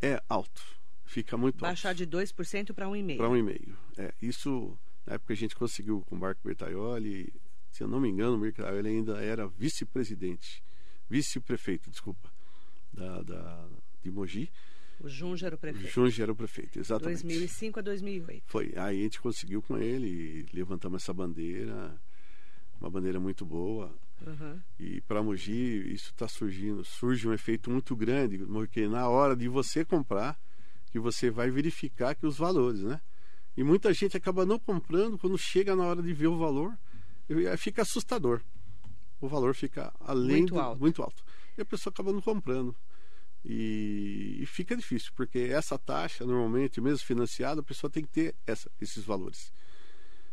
é 0.00 0.22
alto, 0.28 0.62
fica 1.04 1.36
muito 1.36 1.60
Baixar 1.60 1.90
alto. 1.90 1.98
de 1.98 2.06
2% 2.06 2.72
para 2.72 2.86
1,5%. 2.86 3.16
Para 3.16 3.28
um 3.28 3.36
e-mail. 3.36 3.76
É, 3.96 4.12
isso 4.20 4.78
na 5.06 5.14
época 5.14 5.32
a 5.32 5.36
gente 5.36 5.54
conseguiu 5.56 6.02
com 6.02 6.14
o 6.14 6.18
Marco 6.18 6.40
Bertaioli, 6.44 7.32
se 7.70 7.82
eu 7.82 7.88
não 7.88 8.00
me 8.00 8.08
engano, 8.08 8.36
o 8.36 8.40
Bertaioli 8.40 8.88
ainda 8.88 9.22
era 9.22 9.46
vice-presidente, 9.46 10.62
vice-prefeito, 11.08 11.90
desculpa, 11.90 12.30
da, 12.92 13.22
da, 13.22 13.68
de 14.02 14.10
Mogi. 14.10 14.50
O 15.00 15.08
Junge 15.08 15.44
era 15.44 15.56
o 15.56 15.58
prefeito. 15.58 15.88
Junge 15.88 16.22
era 16.22 16.30
o 16.30 16.36
prefeito, 16.36 16.78
exatamente. 16.78 17.22
2005 17.22 17.78
a 17.80 17.82
2008. 17.82 18.44
Foi. 18.46 18.72
Aí 18.76 19.00
a 19.00 19.02
gente 19.02 19.20
conseguiu 19.20 19.60
com 19.60 19.76
ele, 19.76 20.46
levantamos 20.52 21.02
essa 21.02 21.12
bandeira, 21.12 22.00
uma 22.80 22.88
bandeira 22.88 23.18
muito 23.18 23.44
boa. 23.44 23.92
Uhum. 24.26 24.60
E 24.78 25.00
para 25.02 25.22
Mogi 25.22 25.92
isso 25.92 26.10
está 26.10 26.28
surgindo, 26.28 26.84
surge 26.84 27.28
um 27.28 27.32
efeito 27.32 27.70
muito 27.70 27.96
grande, 27.96 28.38
porque 28.38 28.86
na 28.86 29.08
hora 29.08 29.34
de 29.34 29.48
você 29.48 29.84
comprar, 29.84 30.38
que 30.90 30.98
você 30.98 31.30
vai 31.30 31.50
verificar 31.50 32.14
que 32.14 32.26
os 32.26 32.36
valores, 32.36 32.82
né? 32.82 33.00
E 33.56 33.62
muita 33.62 33.92
gente 33.92 34.16
acaba 34.16 34.46
não 34.46 34.58
comprando 34.58 35.18
quando 35.18 35.36
chega 35.36 35.76
na 35.76 35.84
hora 35.84 36.02
de 36.02 36.12
ver 36.12 36.28
o 36.28 36.38
valor, 36.38 36.76
fica 37.58 37.82
assustador. 37.82 38.40
O 39.20 39.28
valor 39.28 39.54
fica 39.54 39.92
além 40.00 40.38
muito 40.38 40.54
do, 40.54 40.60
alto. 40.60 40.80
muito 40.80 41.02
alto. 41.02 41.24
E 41.56 41.60
a 41.60 41.64
pessoa 41.64 41.92
acaba 41.92 42.12
não 42.12 42.20
comprando. 42.20 42.74
E, 43.44 44.38
e, 44.40 44.46
fica 44.46 44.76
difícil, 44.76 45.12
porque 45.14 45.38
essa 45.38 45.78
taxa, 45.78 46.24
normalmente, 46.24 46.80
mesmo 46.80 47.04
financiada, 47.04 47.60
a 47.60 47.64
pessoa 47.64 47.90
tem 47.90 48.04
que 48.04 48.10
ter 48.10 48.34
essa, 48.46 48.70
esses 48.80 49.04
valores. 49.04 49.52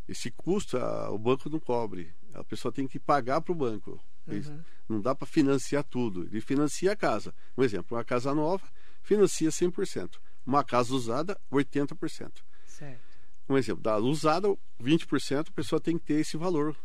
Esse 0.07 0.31
custo 0.31 0.77
a, 0.77 1.09
o 1.09 1.17
banco 1.17 1.49
não 1.49 1.59
cobre. 1.59 2.13
A 2.33 2.43
pessoa 2.43 2.71
tem 2.71 2.87
que 2.87 2.99
pagar 2.99 3.41
para 3.41 3.51
o 3.51 3.55
banco. 3.55 3.99
Uhum. 4.27 4.61
Não 4.87 5.01
dá 5.01 5.15
para 5.15 5.27
financiar 5.27 5.83
tudo. 5.83 6.23
Ele 6.23 6.41
financia 6.41 6.91
a 6.91 6.95
casa. 6.95 7.33
Um 7.57 7.63
exemplo, 7.63 7.97
uma 7.97 8.03
casa 8.03 8.33
nova 8.33 8.67
financia 9.01 9.49
100%. 9.49 10.17
Uma 10.45 10.63
casa 10.63 10.93
usada, 10.93 11.39
80%. 11.51 12.31
Certo. 12.65 13.01
Um 13.47 13.57
exemplo, 13.57 13.81
da 13.81 13.97
usada, 13.97 14.47
20%, 14.81 15.49
a 15.49 15.51
pessoa 15.51 15.81
tem 15.81 15.97
que 15.97 16.05
ter 16.05 16.19
esse 16.19 16.37
valor 16.37 16.75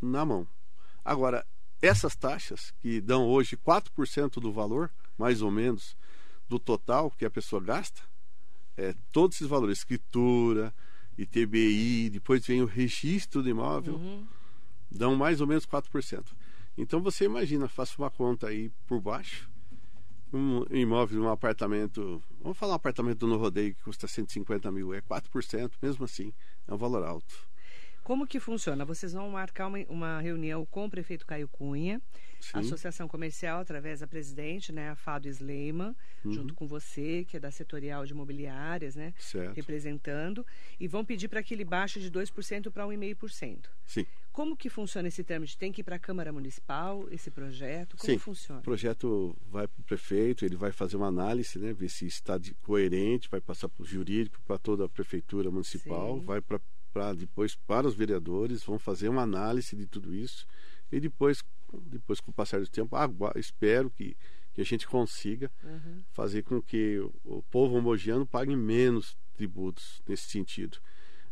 na 0.00 0.24
mão. 0.24 0.46
Agora, 1.02 1.46
essas 1.80 2.14
taxas, 2.14 2.72
que 2.80 3.00
dão 3.00 3.26
hoje 3.26 3.56
4% 3.56 4.34
do 4.34 4.52
valor, 4.52 4.90
mais 5.16 5.40
ou 5.40 5.50
menos, 5.50 5.96
do 6.48 6.58
total 6.58 7.10
que 7.10 7.24
a 7.24 7.30
pessoa 7.30 7.62
gasta, 7.62 8.02
é, 8.76 8.94
todos 9.10 9.36
esses 9.36 9.48
valores, 9.48 9.78
escritura, 9.78 10.74
ITBI, 11.16 12.10
depois 12.10 12.46
vem 12.46 12.60
o 12.60 12.66
registro 12.66 13.42
do 13.42 13.48
imóvel, 13.48 13.94
uhum. 13.94 14.26
Dão 14.90 15.14
mais 15.16 15.40
ou 15.40 15.46
menos 15.46 15.66
4%. 15.66 16.24
Então 16.76 17.00
você 17.02 17.24
imagina, 17.24 17.68
faça 17.68 17.94
uma 17.98 18.10
conta 18.10 18.48
aí 18.48 18.70
por 18.86 19.00
baixo, 19.00 19.50
um 20.32 20.64
imóvel, 20.70 21.22
um 21.22 21.28
apartamento, 21.28 22.22
vamos 22.40 22.56
falar 22.56 22.72
um 22.72 22.76
apartamento 22.76 23.26
no 23.26 23.36
rodeio 23.36 23.74
que 23.74 23.82
custa 23.82 24.06
150 24.06 24.70
mil, 24.70 24.94
é 24.94 25.00
4%, 25.00 25.72
mesmo 25.82 26.04
assim, 26.04 26.32
é 26.66 26.72
um 26.74 26.78
valor 26.78 27.04
alto. 27.04 27.49
Como 28.02 28.26
que 28.26 28.40
funciona? 28.40 28.84
Vocês 28.84 29.12
vão 29.12 29.30
marcar 29.30 29.66
uma, 29.68 29.78
uma 29.88 30.20
reunião 30.20 30.64
com 30.66 30.86
o 30.86 30.90
prefeito 30.90 31.26
Caio 31.26 31.46
Cunha, 31.48 32.00
Sim. 32.40 32.50
a 32.54 32.58
Associação 32.60 33.06
Comercial, 33.06 33.60
através 33.60 34.00
da 34.00 34.06
presidente, 34.06 34.72
né, 34.72 34.90
a 34.90 34.96
Fado 34.96 35.28
Sleiman, 35.28 35.94
Uhum. 36.24 36.32
junto 36.32 36.54
com 36.54 36.66
você, 36.66 37.24
que 37.26 37.36
é 37.36 37.40
da 37.40 37.50
setorial 37.50 38.04
de 38.04 38.12
imobiliárias, 38.12 38.94
né, 38.94 39.14
Certo. 39.18 39.54
representando, 39.56 40.44
e 40.78 40.86
vão 40.86 41.02
pedir 41.04 41.28
para 41.28 41.42
que 41.42 41.54
ele 41.54 41.64
baixe 41.64 41.98
de 42.00 42.10
2% 42.10 42.70
para 42.70 42.84
1,5%. 42.86 43.70
Sim. 43.86 44.04
Como 44.32 44.54
que 44.56 44.68
funciona 44.68 45.08
esse 45.08 45.24
trâmite? 45.24 45.56
Tem 45.56 45.72
que 45.72 45.80
ir 45.80 45.84
para 45.84 45.96
a 45.96 45.98
Câmara 45.98 46.30
Municipal, 46.32 47.06
esse 47.10 47.30
projeto? 47.30 47.96
Como 47.96 48.12
Sim. 48.12 48.18
funciona? 48.18 48.60
O 48.60 48.62
projeto 48.62 49.34
vai 49.50 49.66
para 49.66 49.80
o 49.80 49.84
prefeito, 49.84 50.44
ele 50.44 50.56
vai 50.56 50.72
fazer 50.72 50.96
uma 50.96 51.06
análise, 51.08 51.58
né, 51.58 51.72
ver 51.72 51.88
se 51.88 52.06
está 52.06 52.36
de- 52.38 52.54
coerente, 52.54 53.28
vai 53.30 53.40
passar 53.40 53.68
para 53.68 53.82
o 53.82 53.86
jurídico, 53.86 54.40
para 54.46 54.58
toda 54.58 54.84
a 54.84 54.88
prefeitura 54.88 55.50
municipal, 55.50 56.18
Sim. 56.18 56.24
vai 56.24 56.40
para 56.40 56.60
depois 57.16 57.54
para 57.54 57.86
os 57.86 57.94
vereadores, 57.94 58.64
vão 58.64 58.78
fazer 58.78 59.08
uma 59.08 59.22
análise 59.22 59.76
de 59.76 59.86
tudo 59.86 60.14
isso 60.14 60.46
e 60.90 60.98
depois, 60.98 61.42
depois 61.82 62.20
com 62.20 62.30
o 62.30 62.34
passar 62.34 62.60
do 62.60 62.68
tempo, 62.68 62.96
agua- 62.96 63.32
espero 63.36 63.90
que, 63.90 64.16
que 64.52 64.60
a 64.60 64.64
gente 64.64 64.86
consiga 64.88 65.50
Uhum. 65.62 66.02
fazer 66.12 66.42
com 66.42 66.60
que 66.60 66.98
o, 67.24 67.42
povo 67.50 67.76
homogeano 67.76 68.26
pague 68.26 68.54
menos 68.56 69.16
tributos 69.36 70.02
nesse 70.06 70.28
sentido. 70.28 70.78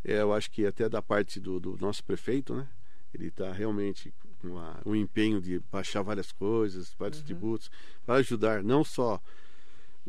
É, 0.05 0.21
eu 0.21 0.33
acho 0.33 0.51
que 0.51 0.65
até 0.65 0.89
da 0.89 1.03
parte 1.03 1.41
do, 1.41 1.59
do 1.59 1.77
nosso 1.81 2.05
prefeito, 2.05 2.55
né? 2.55 2.69
Ele 3.13 3.27
está 3.29 3.51
realmente 3.53 4.15
com 4.39 4.49
uma- 4.49 4.81
um 4.87 4.95
empenho 4.95 5.41
de 5.41 5.59
baixar 5.73 6.03
várias 6.03 6.31
coisas, 6.31 6.95
vários 6.97 7.19
Uhum. 7.21 7.27
tributos, 7.27 7.71
para 8.07 8.15
ajudar 8.17 8.63
não 8.63 8.85
só, 8.85 9.21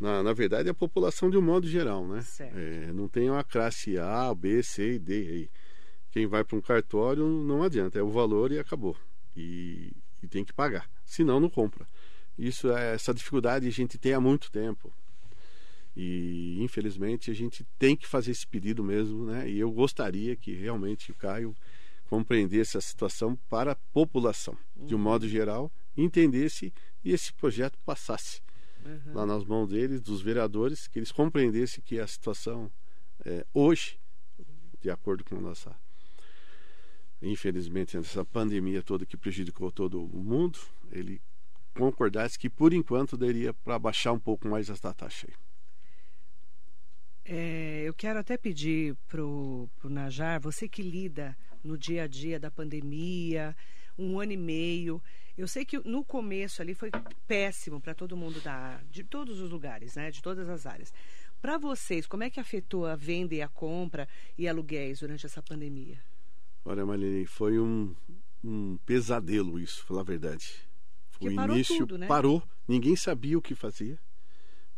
na, 0.00 0.22
na 0.22 0.32
verdade, 0.32 0.68
a 0.70 0.74
população 0.74 1.28
de 1.28 1.36
um 1.36 1.42
modo 1.42 1.68
geral, 1.68 2.08
né? 2.08 2.22
É, 2.54 2.92
não 2.92 3.06
tem 3.06 3.28
uma 3.28 3.44
classe 3.44 3.98
A, 3.98 4.34
B, 4.34 4.62
C 4.62 4.94
e 4.94 4.98
D 4.98 5.12
aí. 5.14 5.50
Quem 6.10 6.26
vai 6.26 6.42
para 6.42 6.56
um 6.56 6.60
cartório 6.60 7.26
não 7.26 7.62
adianta, 7.62 7.98
é 7.98 8.02
o 8.02 8.08
valor 8.08 8.50
e 8.50 8.58
acabou. 8.58 8.96
E, 9.36 9.92
e 10.22 10.26
tem 10.26 10.42
que 10.42 10.54
pagar, 10.54 10.90
senão 11.04 11.38
não 11.38 11.50
compra. 11.50 11.86
Isso 12.38 12.72
é 12.72 12.94
essa 12.94 13.12
dificuldade 13.12 13.68
a 13.68 13.70
gente 13.70 13.98
tem 13.98 14.14
há 14.14 14.20
muito 14.20 14.50
tempo. 14.50 14.90
E 15.94 16.56
infelizmente 16.62 17.30
a 17.30 17.34
gente 17.34 17.66
tem 17.78 17.94
que 17.94 18.06
fazer 18.06 18.30
esse 18.30 18.46
pedido 18.46 18.82
mesmo, 18.82 19.26
né? 19.26 19.50
E 19.50 19.58
eu 19.58 19.70
gostaria 19.70 20.34
que 20.34 20.54
realmente 20.54 21.12
o 21.12 21.14
Caio 21.14 21.54
compreendesse 22.08 22.78
a 22.78 22.80
situação 22.80 23.36
para 23.50 23.72
a 23.72 23.76
população, 23.92 24.56
de 24.74 24.94
um 24.94 24.98
modo 24.98 25.28
geral, 25.28 25.70
entendesse 25.94 26.72
e 27.04 27.12
esse 27.12 27.32
projeto 27.34 27.78
passasse 27.84 28.40
Uhum. 28.84 29.14
lá 29.14 29.26
nas 29.26 29.44
mãos 29.44 29.68
deles, 29.68 30.00
dos 30.00 30.22
vereadores, 30.22 30.88
que 30.88 30.98
eles 30.98 31.12
compreendessem 31.12 31.82
que 31.84 31.98
a 31.98 32.06
situação 32.06 32.70
é, 33.24 33.44
hoje, 33.52 33.98
de 34.80 34.90
acordo 34.90 35.24
com 35.24 35.36
a 35.36 35.40
nossa, 35.40 35.76
infelizmente, 37.20 37.96
essa 37.96 38.24
pandemia 38.24 38.82
toda 38.82 39.04
que 39.04 39.16
prejudicou 39.16 39.70
todo 39.70 40.02
o 40.02 40.22
mundo, 40.22 40.58
ele 40.90 41.20
concordasse 41.74 42.38
que 42.38 42.48
por 42.48 42.72
enquanto 42.72 43.16
daria 43.16 43.52
para 43.52 43.78
baixar 43.78 44.12
um 44.12 44.18
pouco 44.18 44.48
mais 44.48 44.68
essa 44.68 44.92
taxa 44.92 45.26
aí. 45.28 45.34
É, 47.24 47.82
eu 47.84 47.94
quero 47.94 48.18
até 48.18 48.36
pedir 48.36 48.96
para 49.06 49.22
o 49.22 49.68
Najar, 49.84 50.40
você 50.40 50.68
que 50.68 50.82
lida 50.82 51.36
no 51.62 51.78
dia 51.78 52.04
a 52.04 52.06
dia 52.08 52.40
da 52.40 52.50
pandemia, 52.50 53.54
um 53.96 54.18
ano 54.18 54.32
e 54.32 54.36
meio. 54.36 55.02
Eu 55.36 55.48
sei 55.48 55.64
que 55.64 55.78
no 55.88 56.04
começo 56.04 56.60
ali 56.60 56.74
foi 56.74 56.90
péssimo 57.26 57.80
para 57.80 57.94
todo 57.94 58.16
mundo 58.16 58.40
da, 58.40 58.80
de 58.90 59.04
todos 59.04 59.40
os 59.40 59.50
lugares, 59.50 59.94
né? 59.94 60.10
De 60.10 60.22
todas 60.22 60.48
as 60.48 60.66
áreas. 60.66 60.92
Para 61.40 61.56
vocês, 61.56 62.06
como 62.06 62.22
é 62.22 62.30
que 62.30 62.38
afetou 62.38 62.86
a 62.86 62.94
venda 62.94 63.34
e 63.34 63.40
a 63.40 63.48
compra 63.48 64.08
e 64.36 64.46
aluguéis 64.46 65.00
durante 65.00 65.24
essa 65.24 65.42
pandemia? 65.42 65.98
Olha, 66.64 66.84
Marlene, 66.84 67.24
foi 67.24 67.58
um, 67.58 67.94
um 68.44 68.78
pesadelo 68.84 69.58
isso, 69.58 69.84
falar 69.84 70.02
a 70.02 70.04
verdade. 70.04 70.68
Porque 71.10 71.28
o 71.28 71.34
parou 71.34 71.56
início 71.56 71.78
tudo, 71.78 71.96
né? 71.96 72.06
parou, 72.06 72.42
ninguém 72.68 72.94
sabia 72.94 73.38
o 73.38 73.42
que 73.42 73.54
fazia. 73.54 73.98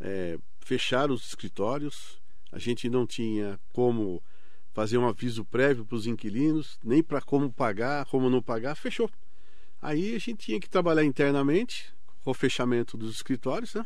É, 0.01 0.39
fecharam 0.61 1.15
os 1.15 1.27
escritórios, 1.27 2.21
a 2.53 2.59
gente 2.59 2.89
não 2.89 3.07
tinha 3.07 3.59
como 3.73 4.23
fazer 4.73 4.99
um 4.99 5.07
aviso 5.07 5.45
prévio 5.45 5.85
para 5.85 5.97
os 5.97 6.07
inquilinos, 6.07 6.79
nem 6.83 7.03
para 7.03 7.21
como 7.21 7.53
pagar, 7.53 8.07
como 8.07 8.31
não 8.31 8.41
pagar, 8.41 8.75
fechou. 8.77 9.11
Aí 9.83 10.15
a 10.15 10.19
gente 10.19 10.37
tinha 10.47 10.61
que 10.61 10.71
trabalhar 10.71 11.05
internamente 11.05 11.93
com 12.23 12.31
o 12.31 12.35
fechamento 12.35 12.97
dos 12.97 13.11
escritórios, 13.17 13.75
né? 13.75 13.85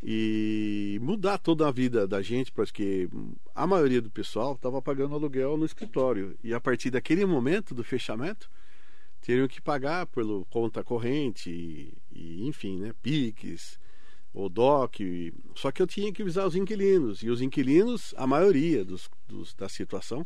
E 0.00 0.98
mudar 1.02 1.38
toda 1.38 1.66
a 1.66 1.72
vida 1.72 2.06
da 2.06 2.22
gente, 2.22 2.52
porque 2.52 3.08
a 3.52 3.66
maioria 3.66 4.00
do 4.00 4.08
pessoal 4.10 4.52
estava 4.52 4.80
pagando 4.80 5.16
aluguel 5.16 5.56
no 5.56 5.64
escritório. 5.66 6.38
E 6.44 6.54
a 6.54 6.60
partir 6.60 6.90
daquele 6.90 7.26
momento 7.26 7.74
do 7.74 7.82
fechamento, 7.82 8.48
teriam 9.20 9.48
que 9.48 9.60
pagar 9.60 10.06
pelo 10.06 10.44
conta 10.50 10.84
corrente 10.84 11.50
e, 11.50 11.92
e, 12.12 12.46
enfim, 12.46 12.78
né, 12.78 12.92
PIX, 13.02 13.76
o 14.32 14.48
DOC. 14.48 15.00
e- 15.02 15.34
Só 15.56 15.72
que 15.72 15.82
eu 15.82 15.86
tinha 15.88 16.12
que 16.12 16.22
avisar 16.22 16.46
os 16.46 16.54
inquilinos. 16.54 17.20
E 17.24 17.28
os 17.28 17.42
inquilinos, 17.42 18.14
a 18.16 18.24
maioria 18.28 18.84
dos, 18.84 19.10
dos- 19.26 19.52
da 19.54 19.68
situação, 19.68 20.24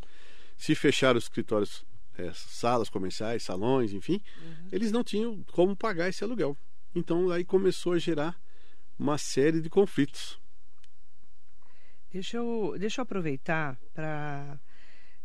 se 0.55 0.75
fecharam 0.75 1.17
os 1.17 1.23
escritórios 1.23 1.83
é, 2.17 2.31
salas 2.33 2.89
comerciais, 2.89 3.43
salões, 3.43 3.93
enfim, 3.93 4.21
uhum. 4.41 4.67
eles 4.71 4.91
não 4.91 5.03
tinham 5.03 5.43
como 5.51 5.75
pagar 5.75 6.09
esse 6.09 6.23
aluguel. 6.23 6.57
Então 6.95 7.29
aí 7.31 7.43
começou 7.43 7.93
a 7.93 7.99
gerar 7.99 8.39
uma 8.97 9.17
série 9.17 9.61
de 9.61 9.69
conflitos. 9.69 10.39
Deixa 12.11 12.37
eu, 12.37 12.75
deixa 12.77 13.01
eu 13.01 13.03
aproveitar 13.03 13.75
para 13.93 14.59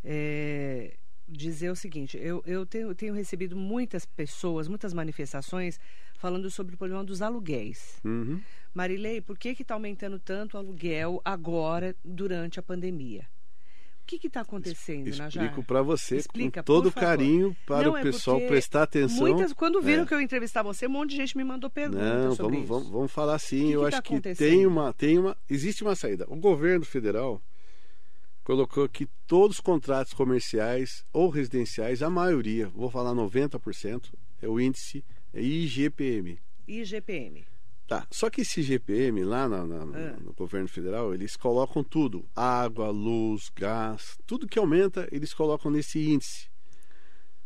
é, 0.03 0.97
dizer 1.29 1.71
o 1.71 1.77
seguinte: 1.77 2.17
eu, 2.17 2.43
eu 2.47 2.65
tenho, 2.65 2.95
tenho, 2.95 3.13
recebido 3.13 3.55
muitas 3.55 4.07
pessoas, 4.07 4.69
muitas 4.69 4.95
manifestações 4.95 5.79
falando 6.17 6.51
sobre 6.51 6.75
o 6.75 6.79
problema 6.79 7.05
dos 7.05 7.21
aluguéis. 7.21 8.01
Uhum. 8.03 8.41
Marilei, 8.73 9.21
por 9.21 9.39
que 9.39 9.51
está 9.51 9.75
aumentando 9.75 10.19
tanto 10.19 10.55
o 10.55 10.59
aluguel 10.59 11.21
agora, 11.25 11.95
durante 12.03 12.59
a 12.59 12.63
pandemia? 12.63 13.29
Que 14.17 14.29
está 14.29 14.43
acontecendo, 14.43 15.09
Explico 15.09 15.65
para 15.65 15.83
você 15.83 16.17
Explica, 16.17 16.63
com 16.63 16.65
todo 16.65 16.93
carinho 16.93 17.57
para 17.67 17.87
Não, 17.87 17.93
o 17.93 17.97
é 17.97 18.03
pessoal 18.03 18.41
prestar 18.43 18.85
atenção. 18.85 19.27
Muitas, 19.27 19.53
quando 19.53 19.83
viram 19.83 20.05
é. 20.05 20.07
que 20.07 20.15
eu 20.15 20.21
entrevistar 20.21 20.63
você, 20.63 20.87
um 20.87 20.91
monte 20.91 21.11
de 21.11 21.17
gente 21.17 21.37
me 21.37 21.43
mandou 21.43 21.69
perguntas 21.69 22.01
Não, 22.01 22.35
sobre 22.37 22.57
vamos, 22.57 22.69
vamos, 22.69 22.89
vamos 22.89 23.13
falar 23.13 23.39
sim. 23.41 23.67
Que 23.67 23.73
eu 23.73 23.81
que 23.81 23.87
acho 23.87 23.97
tá 23.97 24.03
que 24.03 24.35
tem 24.37 24.65
uma, 24.65 24.93
tem 24.93 25.19
uma, 25.19 25.37
existe 25.51 25.83
uma 25.83 25.97
saída. 25.97 26.25
O 26.29 26.37
governo 26.37 26.85
federal 26.85 27.43
colocou 28.45 28.89
que 28.89 29.07
todos 29.27 29.57
os 29.57 29.61
contratos 29.61 30.15
comerciais 30.15 31.05
ou 31.13 31.29
residenciais, 31.29 32.03
a 32.03 32.09
maioria, 32.09 32.69
vou 32.69 32.91
falar 32.91 33.13
90%, 33.13 34.15
é 34.41 34.49
o 34.49 34.61
índice 34.61 35.05
é 35.35 35.43
IGPM. 35.43 36.39
IGPM. 36.67 37.45
Tá. 37.89 38.07
Só 38.11 38.29
que 38.29 38.43
esse 38.43 38.63
GPM 38.63 39.25
lá 39.25 39.49
na, 39.49 39.67
na, 39.67 39.99
é. 39.99 40.17
no 40.21 40.35
governo 40.35 40.69
federal, 40.69 41.15
eles 41.15 41.37
colocam 41.37 41.83
tudo: 41.83 42.23
água, 42.37 42.91
luz, 42.91 43.51
gás, 43.57 44.19
tudo 44.27 44.47
que 44.47 44.59
aumenta, 44.59 45.09
eles 45.11 45.33
colocam 45.33 45.71
nesse 45.71 45.99
índice. 45.99 46.51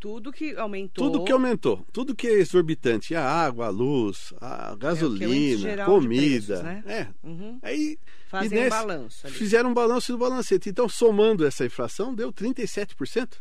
Tudo 0.00 0.32
que 0.32 0.56
aumentou. 0.56 1.08
Tudo 1.12 1.24
que 1.24 1.30
aumentou. 1.30 1.86
Tudo 1.92 2.12
que 2.12 2.26
é 2.26 2.32
exorbitante. 2.32 3.14
A 3.14 3.24
água, 3.24 3.66
a 3.66 3.70
luz, 3.70 4.34
a 4.40 4.74
gasolina, 4.74 5.68
é, 5.68 5.72
é 5.74 5.84
comida. 5.84 6.58
Preços, 6.58 6.64
né? 6.64 6.82
É. 6.88 7.08
Uhum. 7.24 7.60
Aí. 7.62 7.96
Fazem 8.26 8.50
nesse, 8.50 8.66
um 8.66 8.70
balanço. 8.70 9.26
Ali. 9.28 9.36
Fizeram 9.36 9.70
um 9.70 9.74
balanço 9.74 10.10
do 10.10 10.18
balancete. 10.18 10.68
Então, 10.68 10.88
somando 10.88 11.46
essa 11.46 11.64
inflação, 11.64 12.12
deu 12.12 12.32
37%, 12.32 13.34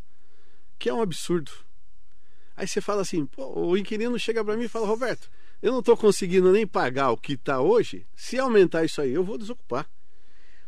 que 0.78 0.88
é 0.88 0.94
um 0.94 1.02
absurdo. 1.02 1.52
Aí 2.56 2.68
você 2.68 2.80
fala 2.80 3.02
assim, 3.02 3.28
o 3.38 3.76
inquilino 3.76 4.20
chega 4.20 4.46
para 4.46 4.56
mim 4.56 4.66
e 4.66 4.68
fala, 4.68 4.86
Roberto, 4.86 5.32
eu 5.62 5.72
não 5.72 5.80
estou 5.80 5.96
conseguindo 5.96 6.52
nem 6.52 6.66
pagar 6.66 7.12
o 7.12 7.18
que 7.18 7.34
está 7.34 7.62
hoje, 7.62 8.08
se 8.16 8.40
aumentar 8.40 8.84
isso 8.84 9.02
aí, 9.02 9.14
eu 9.14 9.24
vou 9.24 9.38
desocupar. 9.38 9.88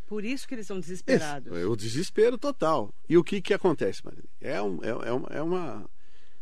Por 0.05 0.23
isso 0.23 0.47
que 0.47 0.53
eles 0.53 0.65
estão 0.65 0.79
desesperados. 0.79 1.51
É, 1.57 1.65
o 1.65 1.75
desespero 1.75 2.37
total. 2.37 2.93
E 3.09 3.17
o 3.17 3.23
que, 3.23 3.41
que 3.41 3.53
acontece, 3.53 4.05
Maria? 4.05 4.23
É, 4.39 4.61
um, 4.61 4.79
é, 4.83 4.89
é, 4.89 5.37
é, 5.37 5.41
uma, 5.41 5.89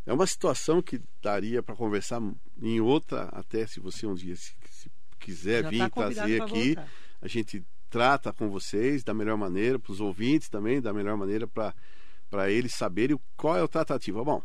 é 0.05 0.11
uma 0.11 0.27
situação 0.27 0.81
que 0.81 1.01
daria 1.21 1.63
para 1.63 1.75
conversar 1.75 2.21
em 2.61 2.81
outra, 2.81 3.29
até 3.31 3.65
se 3.65 3.79
você 3.79 4.05
um 4.05 4.13
dia 4.13 4.35
se, 4.35 4.53
se 4.69 4.91
quiser 5.17 5.63
Já 5.63 5.69
vir 5.69 5.79
tá 5.79 5.89
trazer 5.89 6.41
aqui, 6.41 6.75
voltar. 6.75 6.91
a 7.21 7.27
gente 7.27 7.63
trata 7.89 8.33
com 8.33 8.49
vocês 8.49 9.03
da 9.03 9.13
melhor 9.13 9.37
maneira, 9.37 9.79
para 9.79 9.91
os 9.91 10.01
ouvintes 10.01 10.49
também, 10.49 10.81
da 10.81 10.91
melhor 10.91 11.15
maneira 11.15 11.47
para 11.47 12.49
eles 12.49 12.73
saberem 12.73 13.17
qual 13.37 13.57
é 13.57 13.63
o 13.63 13.67
tratativo. 13.67 14.23
Bom, 14.25 14.41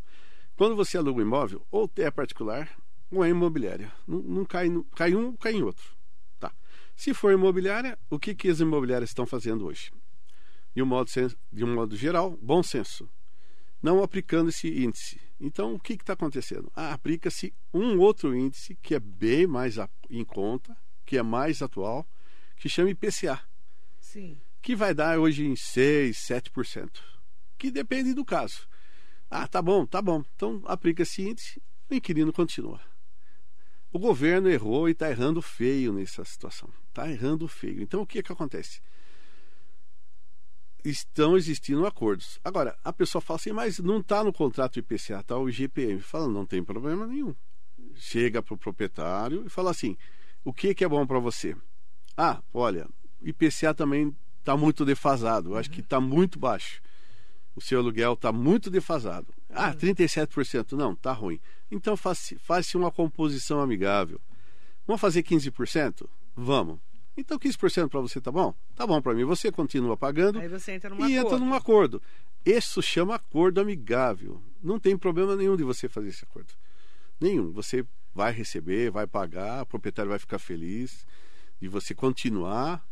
quando 0.56 0.76
você 0.76 0.98
aluga 0.98 1.18
um 1.18 1.22
imóvel, 1.22 1.66
ou 1.70 1.90
é 1.96 2.10
particular, 2.10 2.70
ou 3.10 3.24
é 3.24 3.28
imobiliária. 3.28 3.92
Não, 4.06 4.18
não 4.18 4.44
cai, 4.44 4.68
cai 4.94 5.14
um, 5.14 5.34
cai 5.36 5.54
em 5.54 5.62
outro. 5.62 5.96
Tá. 6.38 6.52
Se 6.94 7.14
for 7.14 7.32
imobiliária, 7.32 7.98
o 8.10 8.18
que, 8.18 8.34
que 8.34 8.48
as 8.48 8.60
imobiliárias 8.60 9.10
estão 9.10 9.26
fazendo 9.26 9.66
hoje? 9.66 9.92
De 10.74 10.82
um 10.82 10.86
modo, 10.86 11.10
de 11.52 11.64
um 11.64 11.74
modo 11.74 11.96
geral, 11.96 12.36
bom 12.42 12.62
senso. 12.62 13.08
Não 13.82 14.02
aplicando 14.02 14.48
esse 14.48 14.68
índice. 14.68 15.20
Então, 15.38 15.74
o 15.74 15.80
que 15.80 15.94
está 15.94 16.14
acontecendo? 16.14 16.70
Ah, 16.74 16.92
aplica-se 16.92 17.54
um 17.72 17.98
outro 17.98 18.34
índice 18.34 18.74
que 18.82 18.94
é 18.94 19.00
bem 19.00 19.46
mais 19.46 19.76
em 20.10 20.24
conta, 20.24 20.76
que 21.04 21.16
é 21.16 21.22
mais 21.22 21.62
atual, 21.62 22.06
que 22.56 22.68
chama 22.68 22.90
IPCA. 22.90 23.40
Sim. 24.00 24.40
Que 24.62 24.74
vai 24.74 24.94
dar 24.94 25.18
hoje 25.18 25.44
em 25.46 25.54
6, 25.54 26.16
7%. 26.16 26.90
Que 27.58 27.70
depende 27.70 28.12
do 28.14 28.24
caso. 28.24 28.66
Ah, 29.30 29.46
tá 29.46 29.60
bom, 29.60 29.86
tá 29.86 30.00
bom. 30.00 30.24
Então 30.34 30.62
aplica 30.66 31.02
esse 31.02 31.22
índice, 31.22 31.62
o 31.90 31.94
inquilino 31.94 32.32
continua. 32.32 32.80
O 33.96 33.98
governo 33.98 34.50
errou 34.50 34.90
e 34.90 34.92
está 34.92 35.10
errando 35.10 35.40
feio 35.40 35.90
nessa 35.90 36.22
situação. 36.22 36.68
Está 36.90 37.10
errando 37.10 37.48
feio. 37.48 37.80
Então 37.80 38.02
o 38.02 38.06
que, 38.06 38.22
que 38.22 38.30
acontece? 38.30 38.82
Estão 40.84 41.34
existindo 41.34 41.86
acordos. 41.86 42.38
Agora, 42.44 42.78
a 42.84 42.92
pessoa 42.92 43.22
fala 43.22 43.40
assim, 43.40 43.52
mas 43.52 43.78
não 43.78 44.00
está 44.00 44.22
no 44.22 44.34
contrato 44.34 44.78
IPCA, 44.78 45.20
está 45.20 45.38
o 45.38 45.48
IGPM. 45.48 45.98
Fala, 45.98 46.28
não 46.28 46.44
tem 46.44 46.62
problema 46.62 47.06
nenhum. 47.06 47.34
Chega 47.94 48.42
para 48.42 48.52
o 48.52 48.58
proprietário 48.58 49.46
e 49.46 49.48
fala 49.48 49.70
assim: 49.70 49.96
o 50.44 50.52
que, 50.52 50.74
que 50.74 50.84
é 50.84 50.88
bom 50.88 51.06
para 51.06 51.18
você? 51.18 51.56
Ah, 52.14 52.42
olha, 52.52 52.86
IPCA 53.22 53.72
também 53.72 54.14
está 54.40 54.58
muito 54.58 54.84
defasado. 54.84 55.56
Acho 55.56 55.70
que 55.70 55.80
está 55.80 55.98
muito 56.02 56.38
baixo. 56.38 56.82
O 57.54 57.62
seu 57.62 57.78
aluguel 57.78 58.12
está 58.12 58.30
muito 58.30 58.68
defasado. 58.68 59.32
Ah, 59.50 59.74
37%. 59.74 60.72
Não, 60.72 60.92
está 60.92 61.12
ruim. 61.12 61.40
Então 61.70 61.96
faz-se 61.96 62.36
faz 62.36 62.74
uma 62.74 62.90
composição 62.90 63.60
amigável. 63.60 64.20
Vamos 64.86 65.00
fazer 65.00 65.22
15%? 65.22 66.06
Vamos. 66.34 66.78
Então 67.16 67.38
15% 67.38 67.88
para 67.88 68.00
você 68.00 68.20
tá 68.20 68.30
bom? 68.30 68.54
Tá 68.74 68.86
bom 68.86 69.00
para 69.00 69.14
mim. 69.14 69.24
Você 69.24 69.50
continua 69.50 69.96
pagando 69.96 70.38
Aí 70.38 70.48
você 70.48 70.72
entra 70.72 70.90
num 70.90 71.08
e 71.08 71.16
acordo. 71.16 71.34
entra 71.34 71.38
num 71.38 71.54
acordo. 71.54 72.02
Isso 72.44 72.82
chama 72.82 73.14
acordo 73.14 73.60
amigável. 73.60 74.40
Não 74.62 74.78
tem 74.78 74.96
problema 74.96 75.34
nenhum 75.34 75.56
de 75.56 75.64
você 75.64 75.88
fazer 75.88 76.08
esse 76.08 76.24
acordo. 76.24 76.52
Nenhum. 77.20 77.50
Você 77.52 77.84
vai 78.14 78.32
receber, 78.32 78.90
vai 78.90 79.06
pagar, 79.06 79.62
o 79.62 79.66
proprietário 79.66 80.10
vai 80.10 80.18
ficar 80.18 80.38
feliz 80.38 81.06
de 81.60 81.68
você 81.68 81.94
continuar. 81.94 82.86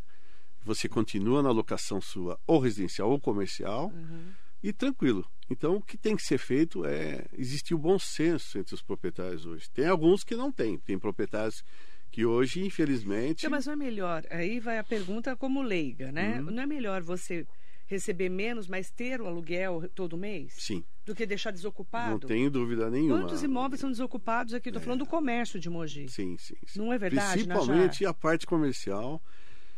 Você 0.65 0.89
continua 0.89 1.43
na 1.43 1.51
locação 1.51 2.01
sua 2.01 2.41
ou 2.47 2.59
residencial 2.59 3.11
ou 3.11 3.21
comercial 3.21 3.93
uhum. 3.95 4.33
E 4.65 4.73
tranquilo. 4.73 5.31
Então, 5.51 5.77
o 5.77 5.83
que 5.83 5.99
tem 5.99 6.17
que 6.17 6.23
ser 6.23 6.39
feito 6.39 6.87
é 6.87 7.27
existir 7.35 7.75
o 7.75 7.79
bom 7.79 7.99
senso 7.99 8.59
entre 8.59 8.75
os 8.75 8.81
proprietários 8.81 9.45
hoje. 9.45 9.71
Tem 9.71 9.87
alguns 9.87 10.25
que 10.25 10.35
não 10.35 10.51
têm. 10.51 10.79
Tem 10.79 10.99
proprietários 10.99 11.63
que 12.11 12.25
hoje, 12.25 12.65
infelizmente. 12.65 13.45
Não, 13.45 13.51
mas 13.51 13.67
não 13.67 13.75
é 13.75 13.77
melhor. 13.77 14.25
Aí 14.31 14.59
vai 14.61 14.79
a 14.79 14.85
pergunta 14.85 15.37
como 15.37 15.61
leiga, 15.61 16.11
né? 16.11 16.41
Uhum. 16.41 16.51
Não 16.51 16.63
é 16.63 16.67
melhor 16.67 17.03
você 17.03 17.47
receber 17.87 18.31
menos, 18.31 18.67
mas 18.67 18.91
ter 18.91 19.21
o 19.21 19.27
aluguel 19.27 19.87
todo 19.95 20.17
mês? 20.17 20.55
Sim. 20.57 20.83
Do 21.05 21.15
que 21.15 21.27
deixar 21.27 21.51
desocupado? 21.51 22.13
Não 22.13 22.19
tenho 22.21 22.51
dúvida 22.51 22.89
nenhuma. 22.89 23.21
Quantos 23.21 23.43
imóveis 23.43 23.83
são 23.83 23.91
desocupados 23.91 24.55
aqui? 24.55 24.71
Estou 24.71 24.81
é. 24.81 24.85
falando 24.85 25.01
do 25.01 25.07
comércio 25.07 25.61
de 25.61 25.69
Mogi. 25.69 26.09
Sim, 26.09 26.39
sim, 26.39 26.57
sim. 26.67 26.79
Não 26.79 26.91
é 26.91 26.97
verdade, 26.97 27.45
Principalmente 27.45 28.07
a 28.07 28.15
parte 28.15 28.47
comercial. 28.47 29.23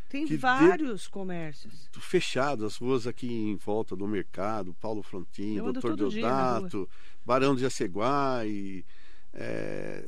Tem 0.09 0.27
vários 0.37 1.03
de... 1.03 1.11
comércios. 1.11 1.89
Fechados, 1.99 2.65
as 2.65 2.77
ruas 2.77 3.07
aqui 3.07 3.27
em 3.27 3.57
volta 3.57 3.97
do 3.97 4.07
mercado, 4.07 4.75
Paulo 4.75 5.03
Frontin, 5.03 5.57
Doutor 5.57 5.97
Deodato, 5.97 6.89
Barão 7.25 7.55
de 7.55 7.67
Aceguá 7.67 8.45
e. 8.47 8.85
É, 9.33 10.05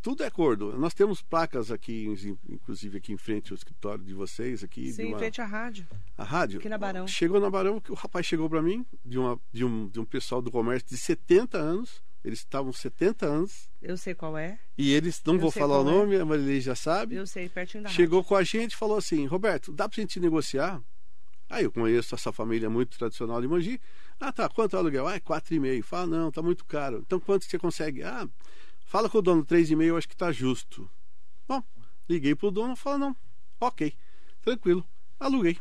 tudo 0.00 0.24
é 0.24 0.26
acordo. 0.26 0.76
Nós 0.76 0.92
temos 0.92 1.22
placas 1.22 1.70
aqui, 1.70 2.08
inclusive 2.48 2.98
aqui 2.98 3.12
em 3.12 3.16
frente 3.16 3.52
ao 3.52 3.56
escritório 3.56 4.02
de 4.02 4.12
vocês. 4.12 4.64
aqui 4.64 4.92
Sim, 4.92 5.06
uma... 5.06 5.16
em 5.16 5.18
frente 5.18 5.40
à 5.40 5.46
rádio. 5.46 5.86
A 6.18 6.24
rádio? 6.24 6.58
Aqui 6.58 6.68
na 6.68 6.78
Barão. 6.78 7.06
Chegou 7.06 7.40
na 7.40 7.48
Barão, 7.48 7.80
o 7.88 7.94
rapaz 7.94 8.26
chegou 8.26 8.50
para 8.50 8.60
mim, 8.60 8.84
de, 9.04 9.18
uma, 9.18 9.40
de, 9.52 9.64
um, 9.64 9.88
de 9.88 10.00
um 10.00 10.04
pessoal 10.04 10.42
do 10.42 10.50
comércio 10.50 10.88
de 10.88 10.96
70 10.96 11.56
anos 11.56 12.02
eles 12.24 12.38
estavam 12.40 12.72
70 12.72 13.26
anos. 13.26 13.70
Eu 13.80 13.96
sei 13.96 14.14
qual 14.14 14.38
é. 14.38 14.58
E 14.78 14.92
eles, 14.92 15.20
não 15.24 15.34
eu 15.34 15.40
vou 15.40 15.50
falar 15.50 15.78
o 15.78 15.82
é. 15.82 15.92
nome, 15.92 16.16
é. 16.16 16.20
a 16.20 16.24
Marilei 16.24 16.60
já 16.60 16.74
sabe. 16.74 17.16
Eu 17.16 17.26
sei, 17.26 17.48
pertinho 17.48 17.82
da 17.82 17.90
Chegou 17.90 18.20
rádio. 18.20 18.28
com 18.28 18.36
a 18.36 18.42
gente 18.44 18.72
e 18.72 18.76
falou 18.76 18.96
assim: 18.96 19.26
Roberto, 19.26 19.72
dá 19.72 19.88
pra 19.88 20.00
gente 20.00 20.20
negociar? 20.20 20.80
Aí 21.50 21.64
eu 21.64 21.72
conheço 21.72 22.14
essa 22.14 22.32
família 22.32 22.70
muito 22.70 22.96
tradicional 22.96 23.40
de 23.40 23.48
Mogi. 23.48 23.80
Ah, 24.18 24.32
tá, 24.32 24.48
quanto 24.48 24.74
é 24.74 24.76
o 24.78 24.80
aluguel? 24.80 25.06
Ah, 25.06 25.16
é 25.16 25.20
4,5. 25.20 25.82
Fala, 25.82 26.06
não, 26.06 26.30
tá 26.30 26.40
muito 26.40 26.64
caro. 26.64 27.02
Então 27.04 27.20
quanto 27.20 27.44
você 27.44 27.58
consegue? 27.58 28.02
Ah, 28.02 28.26
fala 28.84 29.08
com 29.08 29.18
o 29.18 29.22
dono, 29.22 29.44
3,5 29.44 29.82
eu 29.82 29.96
acho 29.96 30.08
que 30.08 30.16
tá 30.16 30.30
justo. 30.32 30.88
Bom, 31.46 31.62
liguei 32.08 32.34
pro 32.34 32.50
dono, 32.50 32.76
fala, 32.76 32.98
não, 32.98 33.16
ok, 33.60 33.92
tranquilo, 34.40 34.86
aluguei. 35.18 35.58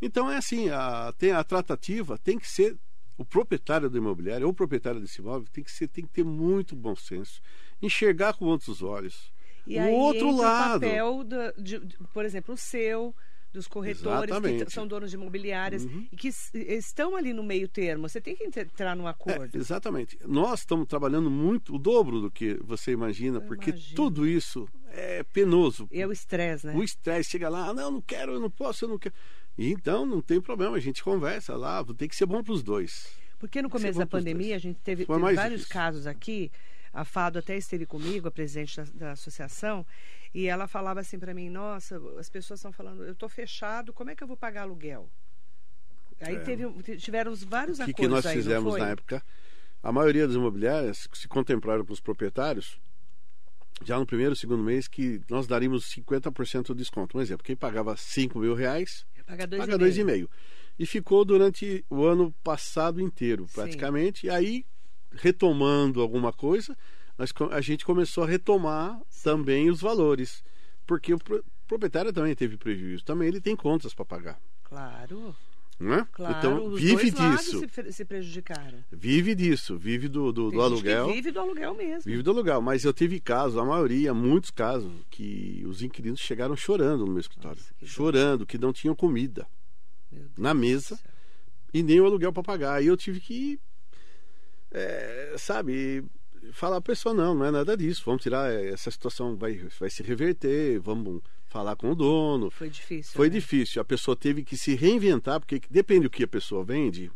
Então 0.00 0.30
é 0.30 0.36
assim, 0.36 0.68
a, 0.68 1.12
tem 1.18 1.32
a 1.32 1.44
tratativa 1.44 2.16
tem 2.18 2.38
que 2.38 2.48
ser 2.48 2.76
o 3.18 3.24
proprietário 3.24 3.90
do 3.90 3.98
imobiliário 3.98 4.46
ou 4.46 4.52
o 4.52 4.54
proprietário 4.54 5.00
desse 5.00 5.20
imóvel 5.20 5.48
tem 5.52 5.64
que, 5.64 5.72
ser, 5.72 5.88
tem 5.88 6.06
que 6.06 6.12
ter 6.12 6.24
muito 6.24 6.76
bom 6.76 6.94
senso, 6.94 7.42
enxergar 7.82 8.32
com 8.34 8.46
outros 8.46 8.80
olhos. 8.80 9.32
E 9.66 9.78
o 9.78 9.90
outro 9.90 10.34
lado. 10.34 10.78
O 10.78 10.80
papel, 10.80 11.24
do, 11.24 11.62
de, 11.62 11.78
de, 11.80 11.98
por 12.14 12.24
exemplo, 12.24 12.54
o 12.54 12.56
seu, 12.56 13.14
dos 13.52 13.66
corretores 13.66 14.30
Exatamente. 14.30 14.64
que 14.64 14.72
são 14.72 14.86
donos 14.86 15.10
de 15.10 15.16
imobiliárias 15.16 15.84
uhum. 15.84 16.06
e 16.12 16.16
que 16.16 16.28
estão 16.54 17.16
ali 17.16 17.32
no 17.32 17.42
meio 17.42 17.68
termo. 17.68 18.08
Você 18.08 18.20
tem 18.20 18.36
que 18.36 18.44
entrar 18.44 18.96
num 18.96 19.06
acordo. 19.06 19.56
É, 19.56 19.60
exatamente. 19.60 20.16
Nós 20.24 20.60
estamos 20.60 20.86
trabalhando 20.86 21.28
muito, 21.28 21.74
o 21.74 21.78
dobro 21.78 22.20
do 22.20 22.30
que 22.30 22.54
você 22.62 22.92
imagina, 22.92 23.38
eu 23.38 23.42
porque 23.42 23.70
imagino. 23.70 23.96
tudo 23.96 24.26
isso 24.26 24.68
é 25.18 25.22
penoso. 25.22 25.88
E 25.90 26.00
é 26.00 26.06
o 26.06 26.12
estresse, 26.12 26.66
né? 26.66 26.74
O 26.74 26.82
estresse 26.82 27.30
chega 27.30 27.48
lá, 27.48 27.68
ah, 27.68 27.74
não, 27.74 27.90
não 27.90 28.00
quero, 28.00 28.32
eu 28.32 28.40
não 28.40 28.50
posso, 28.50 28.84
eu 28.84 28.88
não 28.88 28.98
quero. 28.98 29.14
Então, 29.56 30.06
não 30.06 30.20
tem 30.20 30.40
problema, 30.40 30.76
a 30.76 30.80
gente 30.80 31.02
conversa 31.02 31.56
lá, 31.56 31.84
tem 31.96 32.08
que 32.08 32.14
ser 32.14 32.26
bom 32.26 32.42
para 32.42 32.52
os 32.52 32.62
dois. 32.62 33.08
Porque 33.38 33.60
no 33.60 33.68
começo 33.68 33.98
da 33.98 34.06
pandemia 34.06 34.56
a 34.56 34.58
gente 34.58 34.78
teve, 34.80 35.04
teve 35.04 35.18
vários 35.18 35.60
difícil. 35.60 35.68
casos 35.68 36.06
aqui. 36.06 36.50
A 36.92 37.04
Fado 37.04 37.38
até 37.38 37.56
esteve 37.56 37.84
comigo, 37.84 38.26
a 38.28 38.30
presidente 38.30 38.76
da, 38.76 38.84
da 38.94 39.10
associação, 39.12 39.86
e 40.32 40.46
ela 40.46 40.66
falava 40.66 41.00
assim 41.00 41.18
para 41.18 41.34
mim: 41.34 41.50
Nossa, 41.50 42.00
as 42.18 42.30
pessoas 42.30 42.60
estão 42.60 42.72
falando, 42.72 43.04
eu 43.04 43.12
estou 43.12 43.28
fechado, 43.28 43.92
como 43.92 44.10
é 44.10 44.16
que 44.16 44.22
eu 44.22 44.26
vou 44.26 44.36
pagar 44.36 44.62
aluguel? 44.62 45.08
Aí 46.20 46.36
é. 46.36 46.40
teve, 46.40 46.96
tiveram 46.96 47.34
vários 47.34 47.78
o 47.78 47.84
que 47.84 47.90
acordos. 47.90 47.92
O 47.92 47.94
que 47.94 48.08
nós 48.08 48.26
aí, 48.26 48.36
fizemos 48.36 48.76
na 48.78 48.88
época? 48.88 49.22
A 49.82 49.92
maioria 49.92 50.26
das 50.26 50.34
imobiliárias 50.34 51.08
se 51.12 51.28
contemplaram 51.28 51.84
para 51.84 51.92
os 51.92 52.00
proprietários 52.00 52.80
já 53.84 53.98
no 53.98 54.06
primeiro 54.06 54.34
segundo 54.36 54.62
mês 54.62 54.88
que 54.88 55.20
nós 55.28 55.46
daríamos 55.46 55.84
50% 55.84 56.68
de 56.68 56.74
desconto. 56.74 57.16
Um 57.16 57.20
exemplo, 57.20 57.44
quem 57.44 57.56
pagava 57.56 57.96
5 57.96 58.38
mil 58.38 58.54
reais 58.54 59.06
paga 59.28 59.46
2,5. 59.46 59.58
Paga 59.58 59.78
2,5. 59.78 60.28
E 60.78 60.86
ficou 60.86 61.24
durante 61.24 61.84
o 61.90 62.04
ano 62.04 62.32
passado 62.42 63.00
inteiro, 63.00 63.46
praticamente. 63.52 64.20
Sim. 64.20 64.26
E 64.28 64.30
aí, 64.30 64.66
retomando 65.12 66.00
alguma 66.00 66.32
coisa, 66.32 66.76
nós, 67.18 67.32
a 67.50 67.60
gente 67.60 67.84
começou 67.84 68.24
a 68.24 68.26
retomar 68.26 68.98
Sim. 69.08 69.24
também 69.24 69.70
os 69.70 69.80
valores. 69.80 70.42
Porque 70.86 71.12
o 71.12 71.18
proprietário 71.66 72.12
também 72.12 72.34
teve 72.34 72.56
prejuízo. 72.56 73.04
Também 73.04 73.28
ele 73.28 73.40
tem 73.40 73.54
contas 73.54 73.92
para 73.92 74.04
pagar. 74.04 74.40
Claro. 74.62 75.36
Né? 75.78 76.04
Claro, 76.10 76.38
então 76.38 76.70
vive 76.74 77.10
disso. 77.10 77.60
Se, 77.70 77.92
se, 77.92 78.04
prejudicaram. 78.04 78.82
Vive 78.90 79.32
disso, 79.32 79.78
vive 79.78 80.08
do, 80.08 80.32
do, 80.32 80.50
do 80.50 80.60
aluguel. 80.60 81.06
vive 81.12 81.30
do 81.30 81.38
aluguel 81.38 81.72
mesmo. 81.72 82.02
Vive 82.04 82.20
do 82.20 82.30
aluguel, 82.32 82.60
mas 82.60 82.84
eu 82.84 82.92
tive 82.92 83.20
casos, 83.20 83.56
a 83.56 83.64
maioria, 83.64 84.12
muitos 84.12 84.50
casos, 84.50 84.90
que 85.08 85.62
os 85.66 85.80
inquilinos 85.80 86.18
chegaram 86.18 86.56
chorando 86.56 87.06
no 87.06 87.12
meu 87.12 87.20
escritório. 87.20 87.58
Nossa, 87.58 87.74
que 87.74 87.86
chorando, 87.86 88.44
que 88.44 88.58
não 88.58 88.72
tinham 88.72 88.94
comida 88.94 89.46
na 90.36 90.52
mesa 90.52 90.98
e 91.72 91.80
nem 91.80 92.00
o 92.00 92.06
aluguel 92.06 92.32
para 92.32 92.42
pagar. 92.42 92.82
E 92.82 92.88
eu 92.88 92.96
tive 92.96 93.20
que, 93.20 93.60
é, 94.72 95.36
sabe, 95.38 96.04
falar 96.52 96.78
a 96.78 96.82
pessoa: 96.82 97.14
não, 97.14 97.36
não 97.36 97.44
é 97.44 97.52
nada 97.52 97.76
disso, 97.76 98.02
vamos 98.04 98.22
tirar, 98.22 98.52
essa 98.52 98.90
situação 98.90 99.36
vai, 99.36 99.54
vai 99.78 99.90
se 99.90 100.02
reverter, 100.02 100.80
vamos 100.80 101.22
falar 101.48 101.76
com 101.76 101.90
o 101.90 101.94
dono. 101.94 102.50
Foi 102.50 102.68
difícil. 102.68 103.12
Foi 103.14 103.28
né? 103.28 103.34
difícil. 103.34 103.82
A 103.82 103.84
pessoa 103.84 104.16
teve 104.16 104.44
que 104.44 104.56
se 104.56 104.74
reinventar, 104.74 105.40
porque 105.40 105.60
depende 105.70 106.02
do 106.02 106.10
que 106.10 106.24
a 106.24 106.28
pessoa 106.28 106.64
vende. 106.64 107.10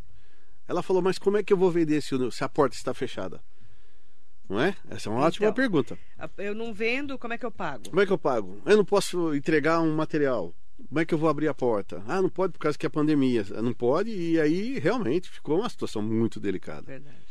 Ela 0.67 0.81
falou, 0.81 1.01
mas 1.01 1.17
como 1.17 1.37
é 1.37 1.43
que 1.43 1.53
eu 1.53 1.57
vou 1.57 1.71
vender 1.71 2.01
se, 2.01 2.15
se 2.31 2.43
a 2.43 2.49
porta 2.49 2.75
está 2.75 2.93
fechada? 2.93 3.41
Não 4.49 4.59
é? 4.59 4.75
Essa 4.89 5.07
é 5.07 5.11
uma 5.11 5.19
então, 5.19 5.27
ótima 5.27 5.53
pergunta. 5.53 5.97
Eu 6.37 6.53
não 6.53 6.73
vendo, 6.73 7.17
como 7.17 7.33
é 7.33 7.37
que 7.37 7.45
eu 7.45 7.51
pago? 7.51 7.89
Como 7.89 8.01
é 8.01 8.05
que 8.05 8.11
eu 8.11 8.17
pago? 8.17 8.61
Eu 8.65 8.77
não 8.77 8.85
posso 8.85 9.33
entregar 9.33 9.79
um 9.81 9.95
material. 9.95 10.53
Como 10.87 10.99
é 10.99 11.05
que 11.05 11.13
eu 11.13 11.17
vou 11.17 11.29
abrir 11.29 11.47
a 11.47 11.53
porta? 11.53 12.03
Ah, 12.07 12.21
não 12.21 12.29
pode 12.29 12.53
por 12.53 12.59
causa 12.59 12.77
que 12.77 12.85
é 12.85 12.89
pandemia. 12.89 13.45
Não 13.61 13.73
pode, 13.73 14.11
e 14.11 14.39
aí 14.39 14.79
realmente 14.79 15.29
ficou 15.29 15.59
uma 15.59 15.69
situação 15.69 16.01
muito 16.01 16.39
delicada. 16.39 16.83
Verdade. 16.83 17.22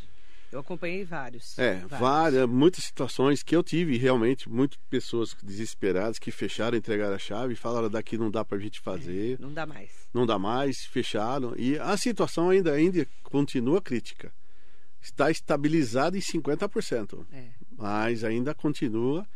Eu 0.53 0.61
acompanhei 0.61 1.03
vários. 1.03 1.59
É, 1.59 1.77
vários. 1.77 1.99
várias, 1.99 2.47
muitas 2.47 2.85
situações 2.85 3.43
que 3.43 3.57
eu 3.57 3.63
tive, 3.63 3.97
realmente, 3.97 4.51
muitas 4.51 4.79
pessoas 4.91 5.35
desesperadas 5.43 6.19
que 6.19 6.31
fecharam, 6.31 6.77
entregaram 6.77 7.15
a 7.15 7.19
chave 7.19 7.55
e 7.55 7.57
falaram 7.57 7.89
daqui 7.89 8.19
não 8.19 8.31
dá 8.31 8.45
para 8.45 8.59
a 8.59 8.61
gente 8.61 8.79
fazer. 8.79 9.39
É, 9.41 9.43
não 9.43 9.53
dá 9.53 9.65
mais. 9.65 9.91
Não 10.13 10.27
dá 10.27 10.39
mais, 10.39 10.85
fecharam. 10.85 11.55
E 11.57 11.79
a 11.79 11.97
situação 11.97 12.51
ainda, 12.51 12.71
ainda 12.71 13.09
continua 13.23 13.81
crítica. 13.81 14.31
Está 15.01 15.31
estabilizada 15.31 16.19
em 16.19 16.21
50%. 16.21 17.27
É. 17.33 17.47
Mas 17.77 18.23
ainda 18.23 18.55
continua 18.55 19.27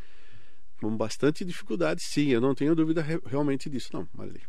com 0.79 0.95
bastante 0.95 1.47
dificuldade, 1.47 2.03
sim. 2.03 2.29
Eu 2.29 2.43
não 2.43 2.55
tenho 2.55 2.75
dúvida 2.75 3.03
realmente 3.25 3.71
disso, 3.71 3.89
não, 3.95 4.07
Marilene. 4.13 4.45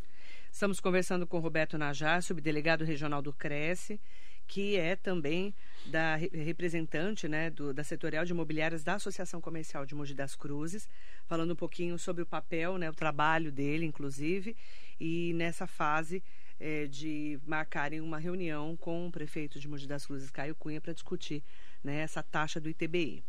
Estamos 0.52 0.82
conversando 0.82 1.26
com 1.26 1.40
Roberto 1.40 1.78
Najar, 1.78 2.22
subdelegado 2.22 2.84
regional 2.84 3.22
do 3.22 3.32
Cresce 3.32 4.00
que 4.48 4.78
é 4.78 4.96
também 4.96 5.54
da 5.86 6.16
representante 6.16 7.28
né, 7.28 7.50
do, 7.50 7.74
da 7.74 7.84
setorial 7.84 8.26
de 8.26 8.32
imobiliárias 8.32 8.84
da 8.84 8.96
Associação 8.96 9.40
Comercial 9.40 9.86
de 9.86 9.96
Mogi 9.96 10.14
das 10.14 10.36
Cruzes, 10.36 10.88
falando 11.26 11.52
um 11.52 11.56
pouquinho 11.56 11.98
sobre 11.98 12.24
o 12.24 12.26
papel, 12.26 12.78
né, 12.78 12.90
o 12.90 12.94
trabalho 12.94 13.52
dele, 13.52 13.86
inclusive, 13.86 14.56
e 15.00 15.34
nessa 15.34 15.68
fase 15.68 16.24
é, 16.60 16.88
de 16.88 17.40
marcarem 17.46 18.02
uma 18.02 18.18
reunião 18.18 18.76
com 18.78 19.08
o 19.08 19.12
prefeito 19.12 19.60
de 19.60 19.68
Mogi 19.68 19.88
das 19.88 20.06
Cruzes, 20.06 20.32
Caio 20.32 20.56
Cunha, 20.56 20.82
para 20.82 20.94
discutir 20.94 21.44
né, 21.84 22.00
essa 22.00 22.24
taxa 22.24 22.60
do 22.60 22.70
ITBI. 22.70 23.24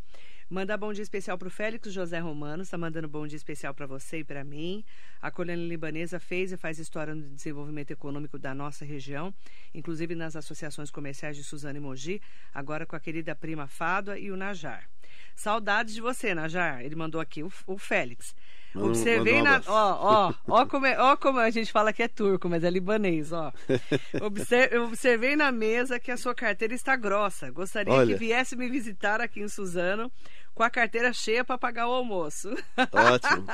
Mandar 0.51 0.79
bom 0.79 0.95
dia 0.95 1.03
especial 1.03 1.37
para 1.37 1.49
o 1.49 1.51
Félix 1.51 1.93
José 1.93 2.19
Romano, 2.19 2.63
está 2.63 2.79
mandando 2.79 3.07
bom 3.07 3.27
dia 3.27 3.37
especial 3.37 3.75
para 3.75 3.85
você 3.85 4.21
e 4.21 4.25
para 4.25 4.43
mim. 4.43 4.83
A 5.21 5.31
colônia 5.31 5.69
libanesa 5.69 6.19
fez 6.19 6.53
e 6.53 6.57
faz 6.57 6.79
história 6.79 7.15
no 7.15 7.21
desenvolvimento 7.29 7.91
econômico 7.91 8.39
da 8.39 8.55
nossa 8.55 8.83
região, 8.83 9.35
inclusive 9.75 10.15
nas 10.15 10.37
associações 10.37 10.91
comerciais 10.91 11.37
de 11.37 11.45
Suzano 11.45 11.77
e 11.77 11.81
Mogi, 11.81 12.23
agora 12.55 12.87
com 12.87 12.97
a 12.97 13.01
querida 13.01 13.35
prima 13.35 13.67
Fádua 13.67 14.19
e 14.19 14.31
o 14.31 14.39
Najar. 14.39 14.89
Saudades 15.37 15.95
de 15.95 16.01
você, 16.01 16.35
Najar. 16.35 16.83
Ele 16.83 16.97
mandou 16.97 17.21
aqui, 17.21 17.43
o, 17.43 17.53
o 17.67 17.77
Félix. 17.77 18.35
Observei 18.75 19.41
na. 19.41 19.63
Ó, 19.67 19.99
ó, 20.01 20.35
ó 20.49 20.67
como, 20.67 20.87
é, 20.87 20.99
ó 20.99 21.17
como 21.17 21.39
a 21.39 21.51
gente 21.51 21.73
fala 21.73 21.93
que 21.93 22.03
é 22.03 22.09
turco, 22.09 22.49
mas 22.49 22.65
é 22.65 22.71
libanês, 22.71 23.33
ó. 23.33 23.53
Observe, 24.21 24.79
observei 24.79 25.37
na 25.37 25.51
mesa 25.51 25.99
que 25.99 26.11
a 26.11 26.17
sua 26.17 26.35
carteira 26.35 26.75
está 26.75 26.97
grossa. 26.97 27.51
Gostaria 27.51 27.93
Olha. 27.93 28.15
que 28.15 28.19
viesse 28.19 28.57
me 28.57 28.69
visitar 28.69 29.21
aqui 29.21 29.41
em 29.41 29.49
Suzano 29.49 30.11
com 30.59 30.65
a 30.65 30.71
carteira 30.71 31.13
cheia 31.13 31.45
para 31.45 31.57
pagar 31.57 31.87
o 31.87 31.93
almoço. 31.93 32.49
Ótimo. 32.51 33.47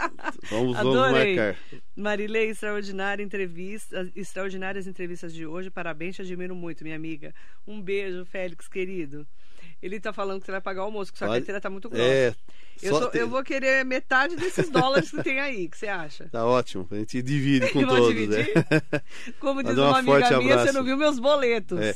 Vamos, 0.50 0.74
vamos 0.74 1.12
marcar. 1.12 1.54
Marilei, 1.94 2.48
extraordinária 2.48 3.22
entrevista, 3.22 4.10
extraordinárias 4.16 4.86
entrevistas 4.86 5.34
de 5.34 5.46
hoje. 5.46 5.70
Parabéns, 5.70 6.16
te 6.16 6.22
admiro 6.22 6.54
muito, 6.54 6.82
minha 6.82 6.96
amiga. 6.96 7.34
Um 7.66 7.78
beijo, 7.78 8.24
Félix, 8.24 8.66
querido. 8.68 9.26
Ele 9.82 9.96
está 9.96 10.14
falando 10.14 10.40
que 10.40 10.46
você 10.46 10.52
vai 10.52 10.62
pagar 10.62 10.80
o 10.80 10.84
almoço, 10.86 11.12
que 11.12 11.18
sua 11.18 11.28
carteira 11.28 11.58
está 11.58 11.68
muito 11.68 11.90
grossa. 11.90 12.08
É, 12.08 12.34
eu, 12.80 12.98
sou, 12.98 13.10
eu, 13.12 13.28
vou 13.28 13.44
querer 13.44 13.84
metade 13.84 14.34
desses 14.34 14.70
dólares 14.70 15.10
que 15.10 15.22
tem 15.22 15.40
aí, 15.40 15.68
que 15.68 15.76
você 15.76 15.88
acha? 15.88 16.26
Tá 16.30 16.46
ótimo, 16.46 16.88
a 16.90 16.94
gente 16.94 17.20
divide 17.20 17.68
com 17.70 17.84
todos, 17.84 18.28
né? 18.28 18.46
Como 19.38 19.62
diz 19.62 19.76
uma, 19.76 19.90
uma 19.90 19.98
amiga 19.98 20.38
minha, 20.38 20.54
abraço. 20.54 20.72
você 20.72 20.72
não 20.72 20.84
viu 20.84 20.96
meus 20.96 21.18
boletos. 21.18 21.78
É. 21.78 21.94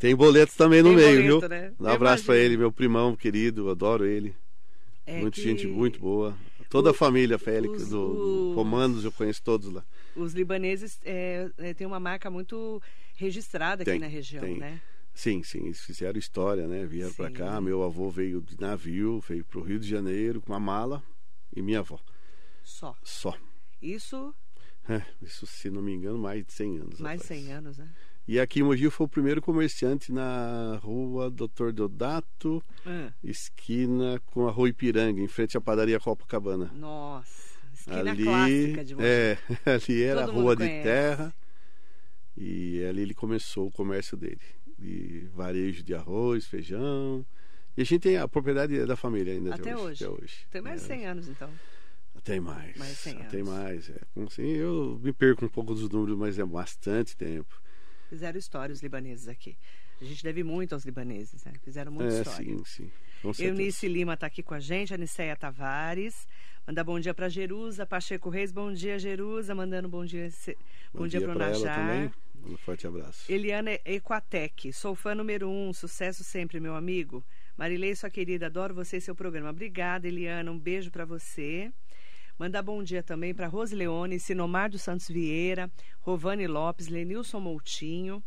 Tem 0.00 0.16
boletos 0.16 0.56
também 0.56 0.82
no 0.82 0.88
tem 0.88 0.96
meio, 0.96 1.38
boleto, 1.38 1.40
viu? 1.40 1.48
Né? 1.48 1.72
Um 1.78 1.86
abraço 1.86 2.24
para 2.24 2.36
ele, 2.36 2.56
meu 2.56 2.72
primão 2.72 3.14
querido, 3.14 3.70
adoro 3.70 4.04
ele. 4.04 4.34
É 5.08 5.20
Muita 5.22 5.40
gente 5.40 5.66
muito 5.66 5.98
boa. 5.98 6.36
Toda 6.68 6.88
o, 6.88 6.90
a 6.90 6.94
família 6.94 7.38
Félix, 7.38 7.84
os, 7.84 7.88
do, 7.88 8.50
do 8.50 8.54
Comandos, 8.54 9.04
eu 9.04 9.10
conheço 9.10 9.42
todos 9.42 9.72
lá. 9.72 9.82
Os 10.14 10.34
libaneses 10.34 11.00
é, 11.02 11.50
é, 11.56 11.72
têm 11.72 11.86
uma 11.86 11.98
marca 11.98 12.30
muito 12.30 12.82
registrada 13.14 13.86
tem, 13.86 13.94
aqui 13.94 14.00
na 14.00 14.06
região, 14.06 14.42
tem. 14.42 14.58
né? 14.58 14.82
Sim, 15.14 15.42
sim, 15.42 15.64
eles 15.64 15.80
fizeram 15.80 16.18
história, 16.18 16.68
né? 16.68 16.84
Vieram 16.84 17.12
para 17.14 17.30
cá, 17.30 17.58
meu 17.58 17.82
avô 17.82 18.10
veio 18.10 18.42
de 18.42 18.60
navio, 18.60 19.18
veio 19.26 19.44
para 19.46 19.58
o 19.58 19.62
Rio 19.62 19.80
de 19.80 19.88
Janeiro 19.88 20.42
com 20.42 20.52
uma 20.52 20.60
mala 20.60 21.02
e 21.56 21.62
minha 21.62 21.78
avó. 21.78 21.98
Só? 22.62 22.94
Só. 23.02 23.34
Isso? 23.80 24.34
É, 24.86 25.02
isso, 25.22 25.46
se 25.46 25.70
não 25.70 25.80
me 25.80 25.94
engano, 25.94 26.18
mais 26.18 26.44
de 26.44 26.52
100 26.52 26.78
anos. 26.78 27.00
Mais 27.00 27.20
de 27.22 27.26
100 27.26 27.52
anos, 27.52 27.78
né? 27.78 27.88
E 28.28 28.38
aqui 28.38 28.60
em 28.60 28.62
Mogi 28.62 28.90
foi 28.90 29.06
o 29.06 29.08
primeiro 29.08 29.40
comerciante 29.40 30.12
na 30.12 30.78
rua 30.82 31.30
Doutor 31.30 31.72
Deodato, 31.72 32.62
ah. 32.84 33.10
esquina 33.24 34.20
com 34.26 34.46
a 34.46 34.50
rua 34.50 34.68
Ipiranga, 34.68 35.18
em 35.18 35.26
frente 35.26 35.56
à 35.56 35.60
padaria 35.62 35.98
Copacabana. 35.98 36.70
Nossa, 36.74 37.58
esquina 37.72 38.10
ali, 38.10 38.24
clássica 38.24 38.84
de 38.84 38.94
Mogi. 38.94 39.06
É, 39.06 39.38
ali 39.64 40.02
era 40.02 40.26
Todo 40.26 40.30
a 40.30 40.34
rua 40.34 40.56
de 40.56 40.66
terra 40.66 41.34
e 42.36 42.84
ali 42.84 43.00
ele 43.00 43.14
começou 43.14 43.68
o 43.68 43.72
comércio 43.72 44.14
dele 44.14 44.42
de 44.78 45.26
varejo 45.34 45.82
de 45.82 45.94
arroz, 45.94 46.46
feijão. 46.46 47.24
E 47.78 47.80
a 47.80 47.84
gente 47.84 48.02
tem 48.02 48.18
a 48.18 48.28
propriedade 48.28 48.84
da 48.84 48.94
família 48.94 49.32
ainda 49.32 49.54
até, 49.54 49.72
até 49.72 49.76
hoje. 49.82 50.04
Até 50.04 50.12
hoje. 50.12 50.46
Tem 50.50 50.60
mais 50.60 50.82
de 50.82 50.86
100 50.86 51.06
anos, 51.06 51.28
então. 51.28 51.50
Tem 52.22 52.40
mais. 52.40 52.76
Mais 52.76 52.98
100 52.98 53.16
anos. 53.16 53.28
Tem 53.30 53.42
mais. 53.42 53.88
É. 53.88 54.00
Assim, 54.26 54.48
eu 54.48 55.00
me 55.02 55.14
perco 55.14 55.46
um 55.46 55.48
pouco 55.48 55.74
dos 55.74 55.88
números, 55.88 56.18
mas 56.18 56.38
é 56.38 56.44
bastante 56.44 57.16
tempo. 57.16 57.58
Fizeram 58.08 58.38
história 58.38 58.72
os 58.72 58.82
libaneses 58.82 59.28
aqui. 59.28 59.56
A 60.00 60.04
gente 60.04 60.22
deve 60.22 60.42
muito 60.42 60.72
aos 60.72 60.84
libaneses, 60.84 61.44
né? 61.44 61.52
Fizeram 61.62 61.92
muita 61.92 62.14
é, 62.14 62.20
história. 62.20 62.58
Sim, 62.64 62.64
sim. 62.64 62.90
Eunice 63.44 63.88
Lima 63.88 64.14
está 64.14 64.26
aqui 64.26 64.42
com 64.42 64.54
a 64.54 64.60
gente, 64.60 64.94
Aniceia 64.94 65.36
Tavares. 65.36 66.26
Manda 66.66 66.84
bom 66.84 67.00
dia 67.00 67.12
para 67.12 67.28
Jerusa, 67.28 67.84
Pacheco 67.84 68.28
Reis, 68.28 68.52
bom 68.52 68.72
dia, 68.72 68.98
Jerusa. 68.98 69.54
Mandando 69.54 69.88
bom 69.88 70.04
dia, 70.04 70.28
bom, 70.92 71.00
bom 71.00 71.08
dia, 71.08 71.18
dia 71.18 71.28
para 71.28 71.36
o 71.36 71.38
Najar. 71.38 72.12
Um 72.46 72.56
forte 72.56 72.86
abraço. 72.86 73.30
Eliana 73.30 73.72
Equatec, 73.84 74.72
sou 74.72 74.94
fã 74.94 75.14
número 75.14 75.48
um, 75.48 75.72
sucesso 75.72 76.22
sempre, 76.22 76.60
meu 76.60 76.74
amigo. 76.74 77.24
Marilei, 77.56 77.94
sua 77.96 78.08
querida, 78.08 78.46
adoro 78.46 78.74
você 78.74 78.98
e 78.98 79.00
seu 79.00 79.14
programa. 79.14 79.50
Obrigada, 79.50 80.06
Eliana, 80.06 80.50
um 80.52 80.58
beijo 80.58 80.90
para 80.90 81.04
você. 81.04 81.72
Mandar 82.38 82.62
bom 82.62 82.84
dia 82.84 83.02
também 83.02 83.34
para 83.34 83.48
Rose 83.48 83.74
Leone, 83.74 84.20
Sinomar 84.20 84.70
dos 84.70 84.82
Santos 84.82 85.08
Vieira, 85.08 85.68
Rovane 86.00 86.46
Lopes, 86.46 86.86
Lenilson 86.86 87.40
Moutinho. 87.40 88.22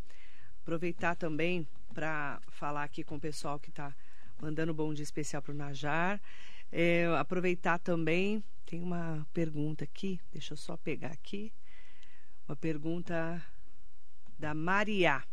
Aproveitar 0.62 1.16
também 1.16 1.66
para 1.94 2.42
falar 2.50 2.84
aqui 2.84 3.06
com 3.06 3.16
o 3.16 3.20
pessoal 3.22 3.58
que 3.58 3.70
está 3.70 3.96
mandando 4.42 4.74
bom 4.74 4.94
dia 4.94 5.04
especial 5.04 5.42
para 5.42 5.54
o 5.54 5.56
Najar. 5.56 6.22
É, 6.70 7.06
aproveitar 7.18 7.80
também, 7.80 8.44
tem 8.66 8.82
uma 8.82 9.26
pergunta 9.34 9.86
aqui, 9.86 10.20
deixa 10.30 10.52
eu 10.54 10.58
só 10.58 10.76
pegar 10.76 11.12
aqui. 11.14 11.54
Uma 12.50 12.58
pergunta 12.58 13.42
da 14.38 14.54
Maria. 14.54 15.24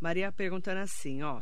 Maria 0.00 0.32
perguntando 0.32 0.80
assim, 0.80 1.22
ó. 1.22 1.40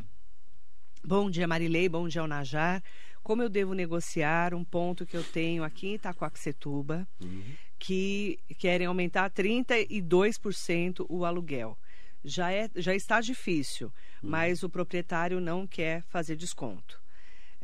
Bom 1.03 1.31
dia, 1.31 1.47
Marilei. 1.47 1.89
Bom 1.89 2.07
dia, 2.07 2.27
Najar. 2.27 2.83
Como 3.25 3.41
eu 3.41 3.49
devo 3.49 3.73
negociar 3.73 4.53
um 4.53 4.63
ponto 4.63 5.03
que 5.03 5.17
eu 5.17 5.23
tenho 5.23 5.63
aqui 5.63 5.87
em 5.87 5.95
Itacoaxetuba, 5.95 7.07
uhum. 7.19 7.43
que 7.79 8.37
querem 8.59 8.85
aumentar 8.85 9.31
32% 9.31 11.03
o 11.09 11.25
aluguel? 11.25 11.75
Já, 12.23 12.51
é, 12.51 12.69
já 12.75 12.93
está 12.93 13.19
difícil, 13.19 13.87
uhum. 14.21 14.29
mas 14.29 14.61
o 14.61 14.69
proprietário 14.69 15.41
não 15.41 15.65
quer 15.65 16.03
fazer 16.03 16.35
desconto. 16.35 17.01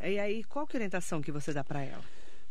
E 0.04 0.18
aí, 0.18 0.44
qual 0.46 0.66
que 0.66 0.76
é 0.76 0.78
a 0.78 0.80
orientação 0.80 1.22
que 1.22 1.32
você 1.32 1.54
dá 1.54 1.64
para 1.64 1.84
ela? 1.84 2.04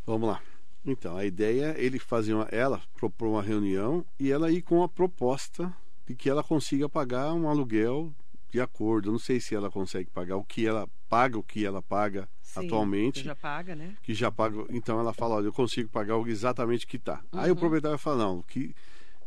Vamos 0.05 0.29
lá. 0.29 0.41
Então, 0.85 1.17
a 1.17 1.25
ideia 1.25 1.75
é 1.77 1.83
ele 1.83 1.99
fazer 1.99 2.33
uma, 2.33 2.47
ela 2.49 2.81
propor 2.95 3.27
uma 3.27 3.43
reunião 3.43 4.05
e 4.17 4.31
ela 4.31 4.49
ir 4.49 4.61
com 4.61 4.83
a 4.83 4.87
proposta 4.87 5.69
de 6.07 6.15
que 6.15 6.29
ela 6.29 6.45
consiga 6.45 6.87
pagar 6.87 7.33
um 7.33 7.49
aluguel 7.49 8.15
de 8.51 8.59
acordo. 8.59 9.11
não 9.11 9.19
sei 9.19 9.39
se 9.39 9.55
ela 9.55 9.71
consegue 9.71 10.09
pagar 10.09 10.35
o 10.35 10.43
que 10.43 10.67
ela 10.67 10.87
paga, 11.07 11.37
o 11.37 11.43
que 11.43 11.65
ela 11.65 11.81
paga 11.81 12.29
Sim, 12.41 12.65
atualmente. 12.65 13.21
Que 13.21 13.25
já 13.25 13.35
paga, 13.35 13.75
né? 13.75 13.95
Que 14.03 14.13
já 14.13 14.31
paga. 14.31 14.65
Então 14.69 14.99
ela 14.99 15.13
fala, 15.13 15.35
olha, 15.35 15.45
eu 15.45 15.53
consigo 15.53 15.89
pagar 15.89 16.19
exatamente 16.27 16.85
o 16.85 16.87
que 16.87 16.97
está. 16.97 17.23
Uhum. 17.31 17.39
Aí 17.39 17.49
o 17.49 17.53
uhum. 17.53 17.59
proprietário 17.59 17.97
fala, 17.97 18.25
não, 18.25 18.41
que 18.41 18.75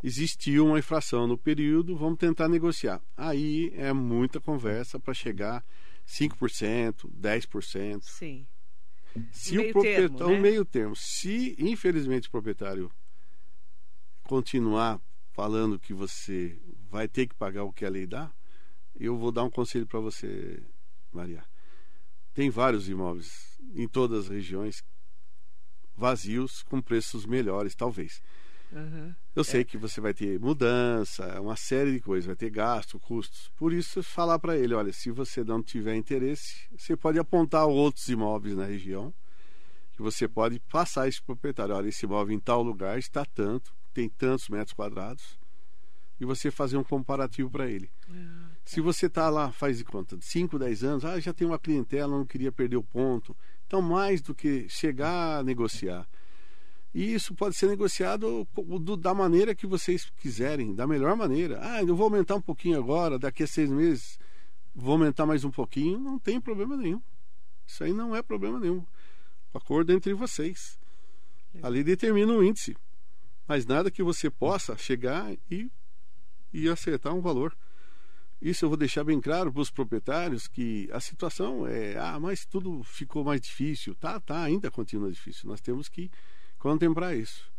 existiu 0.02 0.66
uma 0.66 0.78
infração 0.78 1.26
no 1.26 1.38
período, 1.38 1.96
vamos 1.96 2.18
tentar 2.18 2.48
negociar. 2.48 3.00
Aí 3.16 3.72
é 3.74 3.92
muita 3.92 4.38
conversa 4.38 5.00
para 5.00 5.14
chegar 5.14 5.64
5%, 6.06 7.10
10%. 7.18 8.02
Sim. 8.02 8.46
Se 9.30 9.56
meio 9.56 9.70
o 9.70 9.72
proprietário, 9.72 10.16
termo, 10.16 10.32
né? 10.32 10.40
meio 10.40 10.64
termo, 10.64 10.96
se 10.96 11.54
infelizmente 11.58 12.28
o 12.28 12.30
proprietário 12.30 12.90
continuar 14.24 15.00
falando 15.32 15.78
que 15.78 15.94
você 15.94 16.58
vai 16.90 17.06
ter 17.06 17.28
que 17.28 17.34
pagar 17.34 17.64
o 17.64 17.72
que 17.72 17.84
a 17.84 17.90
lei 17.90 18.06
dá, 18.06 18.32
eu 18.98 19.16
vou 19.16 19.32
dar 19.32 19.44
um 19.44 19.50
conselho 19.50 19.86
para 19.86 20.00
você, 20.00 20.62
Maria. 21.12 21.44
Tem 22.32 22.50
vários 22.50 22.88
imóveis 22.88 23.58
em 23.74 23.86
todas 23.88 24.24
as 24.24 24.28
regiões 24.28 24.82
vazios 25.96 26.62
com 26.62 26.80
preços 26.80 27.24
melhores, 27.24 27.74
talvez. 27.74 28.22
Uhum. 28.72 29.14
Eu 29.36 29.44
sei 29.44 29.60
é. 29.60 29.64
que 29.64 29.78
você 29.78 30.00
vai 30.00 30.12
ter 30.12 30.38
mudança, 30.40 31.40
uma 31.40 31.54
série 31.54 31.92
de 31.92 32.00
coisas, 32.00 32.26
vai 32.26 32.34
ter 32.34 32.50
gasto, 32.50 32.98
custos. 32.98 33.50
Por 33.56 33.72
isso, 33.72 34.02
falar 34.02 34.38
para 34.38 34.56
ele: 34.56 34.74
olha, 34.74 34.92
se 34.92 35.10
você 35.10 35.44
não 35.44 35.62
tiver 35.62 35.94
interesse, 35.94 36.66
você 36.76 36.96
pode 36.96 37.18
apontar 37.18 37.66
outros 37.66 38.08
imóveis 38.08 38.56
na 38.56 38.64
região 38.64 39.14
que 39.92 40.02
você 40.02 40.26
pode 40.26 40.58
passar 40.60 41.08
esse 41.08 41.22
proprietário: 41.22 41.74
olha, 41.74 41.88
esse 41.88 42.04
imóvel 42.04 42.34
em 42.34 42.40
tal 42.40 42.62
lugar 42.62 42.98
está 42.98 43.24
tanto, 43.24 43.72
tem 43.92 44.08
tantos 44.08 44.48
metros 44.48 44.72
quadrados, 44.72 45.38
e 46.20 46.24
você 46.24 46.50
fazer 46.50 46.76
um 46.76 46.84
comparativo 46.84 47.50
para 47.50 47.70
ele. 47.70 47.90
Uhum. 48.08 48.43
Se 48.64 48.80
você 48.80 49.06
está 49.06 49.28
lá, 49.28 49.52
faz 49.52 49.78
de 49.78 49.84
conta, 49.84 50.16
5, 50.20 50.58
10 50.58 50.84
anos, 50.84 51.04
ah, 51.04 51.20
já 51.20 51.32
tem 51.32 51.46
uma 51.46 51.58
clientela, 51.58 52.16
não 52.16 52.24
queria 52.24 52.50
perder 52.50 52.76
o 52.76 52.82
ponto. 52.82 53.36
Então, 53.66 53.82
mais 53.82 54.22
do 54.22 54.34
que 54.34 54.68
chegar 54.68 55.38
a 55.38 55.42
negociar 55.42 56.08
e 56.94 57.12
isso 57.12 57.34
pode 57.34 57.56
ser 57.56 57.66
negociado 57.66 58.46
do, 58.54 58.96
da 58.96 59.12
maneira 59.12 59.52
que 59.52 59.66
vocês 59.66 60.08
quiserem, 60.16 60.72
da 60.72 60.86
melhor 60.86 61.16
maneira. 61.16 61.58
Ah, 61.60 61.82
eu 61.82 61.96
vou 61.96 62.04
aumentar 62.04 62.36
um 62.36 62.40
pouquinho 62.40 62.78
agora, 62.78 63.18
daqui 63.18 63.42
a 63.42 63.46
seis 63.48 63.68
meses 63.68 64.16
vou 64.72 64.92
aumentar 64.92 65.26
mais 65.26 65.44
um 65.44 65.50
pouquinho. 65.50 65.98
Não 65.98 66.20
tem 66.20 66.40
problema 66.40 66.76
nenhum. 66.76 67.02
Isso 67.66 67.82
aí 67.82 67.92
não 67.92 68.14
é 68.14 68.22
problema 68.22 68.60
nenhum. 68.60 68.86
O 69.52 69.58
acordo 69.58 69.90
é 69.90 69.96
entre 69.96 70.14
vocês. 70.14 70.78
Ali 71.64 71.82
determina 71.82 72.32
um 72.32 72.42
índice. 72.42 72.76
Mas 73.48 73.66
nada 73.66 73.90
que 73.90 74.02
você 74.02 74.30
possa 74.30 74.76
chegar 74.76 75.32
e, 75.50 75.68
e 76.52 76.68
acertar 76.68 77.12
um 77.12 77.20
valor. 77.20 77.56
Isso 78.44 78.66
eu 78.66 78.68
vou 78.68 78.76
deixar 78.76 79.02
bem 79.04 79.18
claro 79.22 79.50
para 79.50 79.62
os 79.62 79.70
proprietários 79.70 80.46
que 80.46 80.86
a 80.92 81.00
situação 81.00 81.66
é, 81.66 81.96
ah, 81.96 82.20
mas 82.20 82.44
tudo 82.44 82.84
ficou 82.84 83.24
mais 83.24 83.40
difícil. 83.40 83.94
Tá, 83.94 84.20
tá, 84.20 84.42
ainda 84.42 84.70
continua 84.70 85.10
difícil. 85.10 85.48
Nós 85.48 85.62
temos 85.62 85.88
que 85.88 86.10
contemplar 86.58 87.16
isso. 87.16 87.50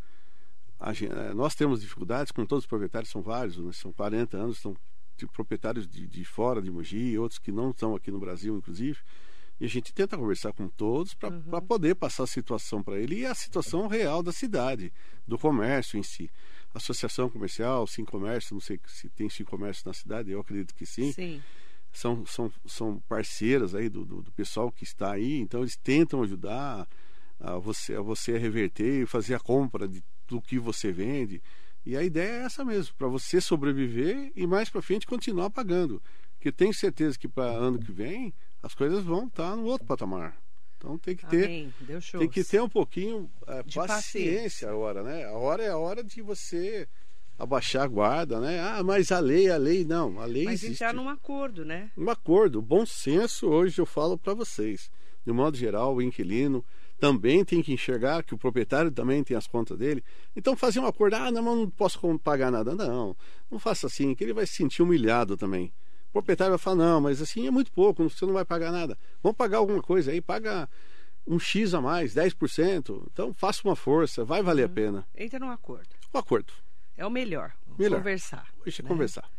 Gente, 0.93 1.12
eh, 1.12 1.34
nós 1.34 1.56
temos 1.56 1.82
dificuldades, 1.82 2.32
com 2.32 2.45
todos 2.45 2.65
os 2.65 2.67
proprietários, 2.67 3.10
são 3.10 3.24
vários, 3.24 3.58
né? 3.58 3.71
são 3.74 3.91
40 3.91 4.38
anos, 4.38 4.60
são 4.60 4.78
de 5.17 5.26
proprietários 5.26 5.88
de, 5.88 6.06
de, 6.06 6.24
fora 6.24 6.62
de 6.62 6.69
Mogi, 6.69 7.17
outros 7.17 7.39
que 7.39 7.52
não 7.52 7.71
estão 7.71 7.95
aqui 7.95 8.12
no 8.12 8.19
Brasil, 8.19 8.56
inclusive. 8.56 9.00
E 9.60 9.65
a 9.65 9.67
gente 9.67 9.91
tenta 9.91 10.15
conversar 10.15 10.54
com 10.54 10.67
todos 10.67 11.15
para 11.15 11.30
uhum. 11.30 11.62
poder 11.62 11.95
passar 11.95 12.26
a 12.26 12.28
situação 12.28 12.84
para 12.84 13.00
ele 13.00 13.21
e 13.21 13.26
a 13.26 13.34
situação 13.34 13.88
real 13.88 14.21
da 14.21 14.32
cidade, 14.32 14.93
do 15.28 15.39
comércio 15.39 15.98
em 15.98 16.04
si. 16.04 16.30
Associação 16.76 17.30
comercial, 17.30 17.88
Sim 17.88 18.04
Comércio, 18.06 18.54
não 18.54 18.62
sei 18.62 18.80
se 18.86 19.10
tem 19.10 19.30
Sim 19.30 19.46
Comércio 19.46 19.84
na 19.88 19.94
cidade, 19.94 20.30
eu 20.30 20.40
acredito 20.40 20.76
que 20.76 20.86
sim. 20.86 21.12
sim. 21.12 21.42
São, 21.92 22.26
são, 22.26 22.52
são 22.66 23.00
parceiras 23.08 23.74
aí 23.74 23.88
do, 23.88 24.04
do, 24.04 24.22
do 24.22 24.32
pessoal 24.34 24.70
que 24.70 24.84
está 24.84 25.14
aí, 25.14 25.40
então 25.40 25.62
eles 25.62 25.78
tentam 25.78 26.22
ajudar 26.22 26.86
a 27.40 27.58
você, 27.58 27.96
a 27.96 28.02
você 28.02 28.38
reverter 28.38 29.04
e 29.04 29.06
fazer 29.06 29.36
a 29.36 29.40
compra 29.40 29.88
de, 29.88 30.04
do 30.28 30.42
que 30.42 30.60
você 30.60 30.92
vende. 30.92 31.42
E 31.86 31.96
a 31.96 32.04
ideia 32.04 32.42
é 32.42 32.46
essa 32.46 32.66
mesmo, 32.66 32.94
para 32.96 33.08
você 33.08 33.40
sobreviver 33.40 34.32
e 34.36 34.46
mais 34.46 34.70
para 34.70 34.82
frente 34.82 35.08
continuar 35.08 35.50
pagando. 35.50 36.02
Porque 36.34 36.52
tenho 36.52 36.74
certeza 36.74 37.18
que 37.18 37.28
para 37.28 37.46
ano 37.46 37.80
que 37.80 37.92
vem 37.92 38.34
as 38.62 38.76
coisas 38.76 39.04
vão 39.04 39.28
estar 39.28 39.52
tá 39.52 39.56
no 39.56 39.66
outro 39.66 39.88
patamar. 39.88 40.36
Então 40.86 41.00
tem 41.00 41.15
que 41.15 41.26
ter, 41.26 41.74
tem 42.12 42.30
que 42.30 42.43
ter 42.43 42.62
um 42.62 42.69
pouquinho 42.69 43.28
é, 43.48 43.63
paciência, 43.63 43.88
paciência 43.88 44.69
agora, 44.69 45.02
né? 45.02 45.26
A 45.26 45.34
hora 45.34 45.63
é 45.63 45.69
a 45.69 45.78
hora 45.78 46.04
de 46.04 46.21
você 46.21 46.88
abaixar 47.39 47.84
a 47.84 47.88
guarda, 47.88 48.39
né? 48.39 48.60
Ah, 48.60 48.84
mas 48.84 49.12
a 49.12 49.19
lei, 49.19 49.50
a 49.50 49.58
lei 49.58 49.84
não, 49.84 50.21
a 50.21 50.26
lei 50.26 50.45
mas 50.45 50.62
existe. 50.62 50.84
entrar 50.84 50.93
num 50.93 51.10
acordo, 51.10 51.65
né? 51.65 51.89
Um 51.98 52.08
acordo, 52.08 52.62
bom 52.62 52.86
senso. 52.86 53.48
Hoje 53.48 53.82
eu 53.82 53.86
falo 53.86 54.15
para 54.15 54.36
vocês, 54.36 54.91
de 55.26 55.34
modo 55.34 55.58
geral, 55.58 55.95
o 55.95 56.02
inquilino 56.04 56.63
também 57.00 57.43
tem 57.43 57.63
que 57.63 57.74
enxergar 57.74 58.24
que 58.24 58.36
o 58.36 58.38
proprietário 58.38 58.91
também 58.91 59.24
tem 59.24 59.36
as 59.36 59.48
contas 59.48 59.80
dele. 59.80 60.04
Então 60.36 60.56
fazer 60.56 60.80
um 60.80 60.86
acordo, 60.86 61.15
ah, 61.15 61.32
não, 61.32 61.41
não 61.43 61.69
posso 61.69 62.00
pagar 62.19 62.52
nada. 62.52 62.76
Não, 62.76 63.17
não 63.50 63.58
faça 63.58 63.88
assim, 63.88 64.13
que 64.13 64.24
ele 64.24 64.34
vai 64.34 64.45
se 64.45 64.54
sentir 64.54 64.84
humilhado 64.84 65.36
também. 65.36 65.74
O 66.15 66.23
proprietário 66.23 66.51
vai 66.51 66.58
falar, 66.58 66.78
não, 66.78 67.01
mas 67.01 67.21
assim 67.21 67.45
é 67.45 67.51
muito 67.51 67.69
pouco, 67.73 68.10
você 68.10 68.25
não 68.25 68.32
vai 68.32 68.45
pagar 68.45 68.71
nada. 68.71 68.97
Vamos 69.21 69.36
pagar 69.36 69.58
alguma 69.58 69.82
coisa 69.82 70.12
aí, 70.12 70.21
paga 70.21 70.69
um 71.28 71.38
X 71.38 71.73
a 71.73 71.82
mais, 71.82 72.15
10%. 72.15 73.04
Então 73.12 73.34
faça 73.34 73.60
uma 73.65 73.75
força, 73.75 74.23
vai 74.23 74.41
valer 74.41 74.63
a 74.63 74.67
uhum. 74.67 74.73
pena. 74.73 75.08
Entra 75.13 75.39
num 75.39 75.51
acordo. 75.51 75.89
Um 76.13 76.17
acordo. 76.17 76.54
É 76.95 77.06
o 77.06 77.10
melhor. 77.10 77.51
melhor. 77.78 77.97
Conversar. 77.97 78.47
Deixa 78.63 78.82
né? 78.82 78.88
conversar. 78.88 79.30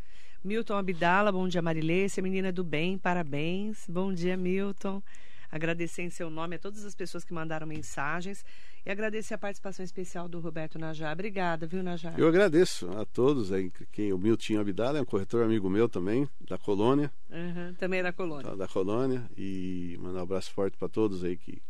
Milton 0.44 0.76
Abdala, 0.76 1.32
bom 1.32 1.48
dia 1.48 1.62
Marilê, 1.62 2.10
você 2.10 2.20
é 2.20 2.22
menina 2.22 2.52
do 2.52 2.62
bem, 2.62 2.98
parabéns. 2.98 3.86
Bom 3.88 4.12
dia, 4.12 4.36
Milton 4.36 5.02
agradecer 5.50 6.02
em 6.02 6.10
seu 6.10 6.28
nome 6.28 6.56
a 6.56 6.58
todas 6.58 6.84
as 6.84 6.94
pessoas 6.94 7.24
que 7.24 7.32
mandaram 7.32 7.66
mensagens 7.66 8.44
e 8.87 8.90
agradecer 8.90 9.35
a 9.35 9.38
participação 9.38 9.85
especial 9.85 10.29
do 10.29 10.38
Roberto 10.38 10.79
Najar. 10.79 11.12
Obrigada, 11.12 11.66
viu, 11.66 11.83
Najar? 11.83 12.16
Eu 12.16 12.29
agradeço 12.29 12.88
a 12.92 13.05
todos 13.05 13.51
aí, 13.51 13.68
quem 13.90 14.12
o 14.12 14.18
Milton 14.18 14.61
Abdala 14.61 14.99
é 14.99 15.03
um 15.03 15.05
corretor 15.05 15.42
amigo 15.42 15.68
meu 15.68 15.88
também, 15.88 16.29
da 16.40 16.57
colônia. 16.57 17.11
Uhum, 17.29 17.75
também 17.75 17.99
é 17.99 18.05
da 18.05 18.12
colônia. 18.12 18.55
Da 18.55 18.68
colônia. 18.68 19.29
E 19.37 19.99
mandar 20.01 20.20
um 20.20 20.22
abraço 20.22 20.53
forte 20.53 20.77
para 20.77 20.88
todos 20.88 21.25
aí 21.25 21.37
que 21.37 21.61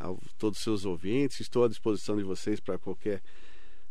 a 0.00 0.12
todos 0.36 0.58
os 0.58 0.64
seus 0.64 0.84
ouvintes. 0.84 1.38
Estou 1.38 1.62
à 1.62 1.68
disposição 1.68 2.16
de 2.16 2.24
vocês 2.24 2.58
para 2.58 2.76
qualquer 2.76 3.22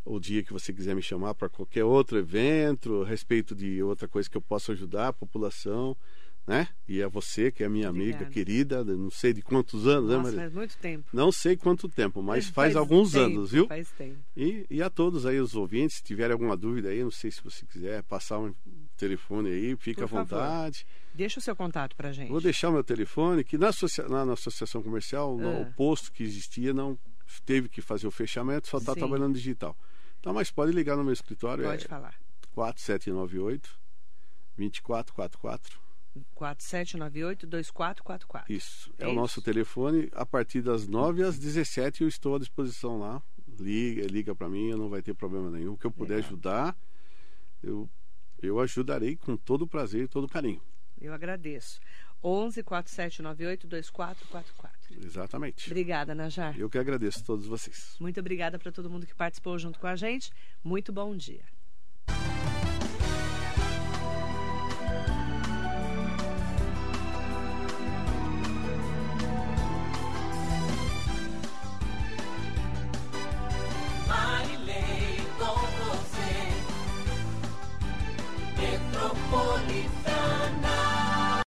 o 0.04 0.20
dia 0.20 0.44
que 0.44 0.52
você 0.52 0.74
quiser 0.74 0.94
me 0.94 1.02
chamar 1.02 1.34
para 1.36 1.48
qualquer 1.48 1.86
outro 1.86 2.18
evento, 2.18 3.04
a 3.04 3.08
respeito 3.08 3.56
de 3.56 3.82
outra 3.82 4.10
coisa 4.10 4.30
que 4.30 4.36
eu 4.36 4.42
possa 4.42 4.74
ajudar 4.74 5.08
a 5.08 5.14
população 5.14 5.96
né? 6.46 6.68
E 6.88 7.02
a 7.02 7.08
você, 7.08 7.52
que 7.52 7.64
é 7.64 7.70
minha 7.70 7.90
Obrigada. 7.90 8.18
amiga 8.18 8.32
querida, 8.32 8.84
não 8.84 9.10
sei 9.10 9.34
de 9.34 9.42
quantos 9.42 9.88
anos, 9.88 10.10
né, 10.10 10.18
Nossa, 10.18 10.32
né, 10.32 10.36
Maria? 10.36 10.40
Faz 10.42 10.54
muito 10.54 10.78
tempo. 10.78 11.10
Não 11.14 11.32
sei 11.32 11.56
quanto 11.56 11.88
tempo, 11.88 12.22
mas 12.22 12.46
faz, 12.46 12.74
faz 12.74 12.76
alguns 12.76 13.14
tempo, 13.14 13.26
anos, 13.26 13.52
viu? 13.52 13.68
Faz 13.68 13.90
tempo. 13.92 14.18
E, 14.36 14.66
e 14.70 14.82
a 14.82 14.90
todos 14.90 15.26
aí, 15.26 15.40
os 15.40 15.56
ouvintes, 15.56 15.98
se 15.98 16.04
tiverem 16.04 16.34
alguma 16.34 16.58
dúvida 16.58 16.90
aí, 16.90 17.02
não 17.02 17.12
sei 17.12 17.32
se 17.32 17.42
você 17.42 17.66
quiser 17.66 18.04
passar 18.04 18.40
um 18.40 18.54
telefone 18.98 19.50
aí, 19.50 19.76
fique 19.78 20.02
Por 20.02 20.04
à 20.04 20.08
vontade. 20.08 20.86
Deixa 21.14 21.40
o 21.40 21.44
seu 21.44 21.56
contato 21.56 21.96
pra 21.96 22.12
gente. 22.12 22.30
Vou 22.30 22.42
deixar 22.42 22.70
o 22.70 22.74
meu 22.74 22.84
telefone, 22.84 23.44
que 23.44 23.58
na, 23.58 23.70
associa 23.70 24.08
na, 24.10 24.26
na 24.26 24.34
associação 24.34 24.84
comercial, 24.84 25.38
no, 25.38 25.48
ah. 25.48 25.62
o 25.62 25.74
posto 25.74 26.12
que 26.12 26.24
existia 26.24 26.74
não 26.74 26.98
teve 27.46 27.70
que 27.70 27.82
fazer 27.82 28.06
o 28.06 28.12
fechamento, 28.12 28.68
só 28.68 28.80
está 28.80 28.94
trabalhando 28.94 29.34
digital. 29.34 29.78
Então, 30.20 30.34
mas 30.34 30.52
pode 30.52 30.72
ligar 30.74 30.98
no 30.98 31.04
meu 31.04 31.14
escritório. 31.14 31.64
Pode 31.64 31.86
é 31.86 31.88
falar. 31.88 32.16
4798 32.54 33.82
2444 34.56 35.83
4798-2444. 36.36 38.50
Isso, 38.50 38.94
é, 38.98 39.04
é 39.04 39.08
o 39.08 39.10
isso? 39.10 39.20
nosso 39.20 39.42
telefone. 39.42 40.10
A 40.14 40.26
partir 40.26 40.62
das 40.62 40.88
9 40.88 41.24
às 41.24 41.38
17 41.38 42.04
eu 42.04 42.08
estou 42.08 42.36
à 42.36 42.40
disposição 42.40 43.00
lá. 43.00 43.22
Liga, 43.60 44.08
liga 44.08 44.36
para 44.36 44.50
mim, 44.50 44.72
não 44.72 44.90
vai 44.90 45.02
ter 45.02 45.14
problema 45.14 45.50
nenhum. 45.50 45.74
O 45.74 45.78
que 45.78 45.86
eu 45.86 45.92
puder 45.92 46.16
Legal. 46.16 46.30
ajudar, 46.30 46.78
eu, 47.62 47.90
eu 48.42 48.60
ajudarei 48.60 49.16
com 49.16 49.38
todo 49.38 49.68
prazer 49.68 50.06
e 50.06 50.08
todo 50.08 50.28
carinho. 50.28 50.62
Eu 51.00 51.14
agradeço. 51.14 51.80
11 52.24 52.64
4798 52.64 53.68
2444. 53.68 55.06
Exatamente. 55.06 55.70
Obrigada, 55.70 56.16
Najar. 56.16 56.58
Eu 56.58 56.70
que 56.70 56.78
agradeço 56.78 57.20
a 57.20 57.24
todos 57.24 57.46
vocês. 57.46 57.96
Muito 58.00 58.20
obrigada 58.20 58.58
para 58.58 58.72
todo 58.72 58.90
mundo 58.90 59.06
que 59.06 59.14
participou 59.14 59.60
junto 59.60 59.80
com 59.80 59.88
a 59.88 59.96
gente. 59.96 60.32
Muito 60.64 60.94
bom 60.94 61.16
dia. 61.16 61.44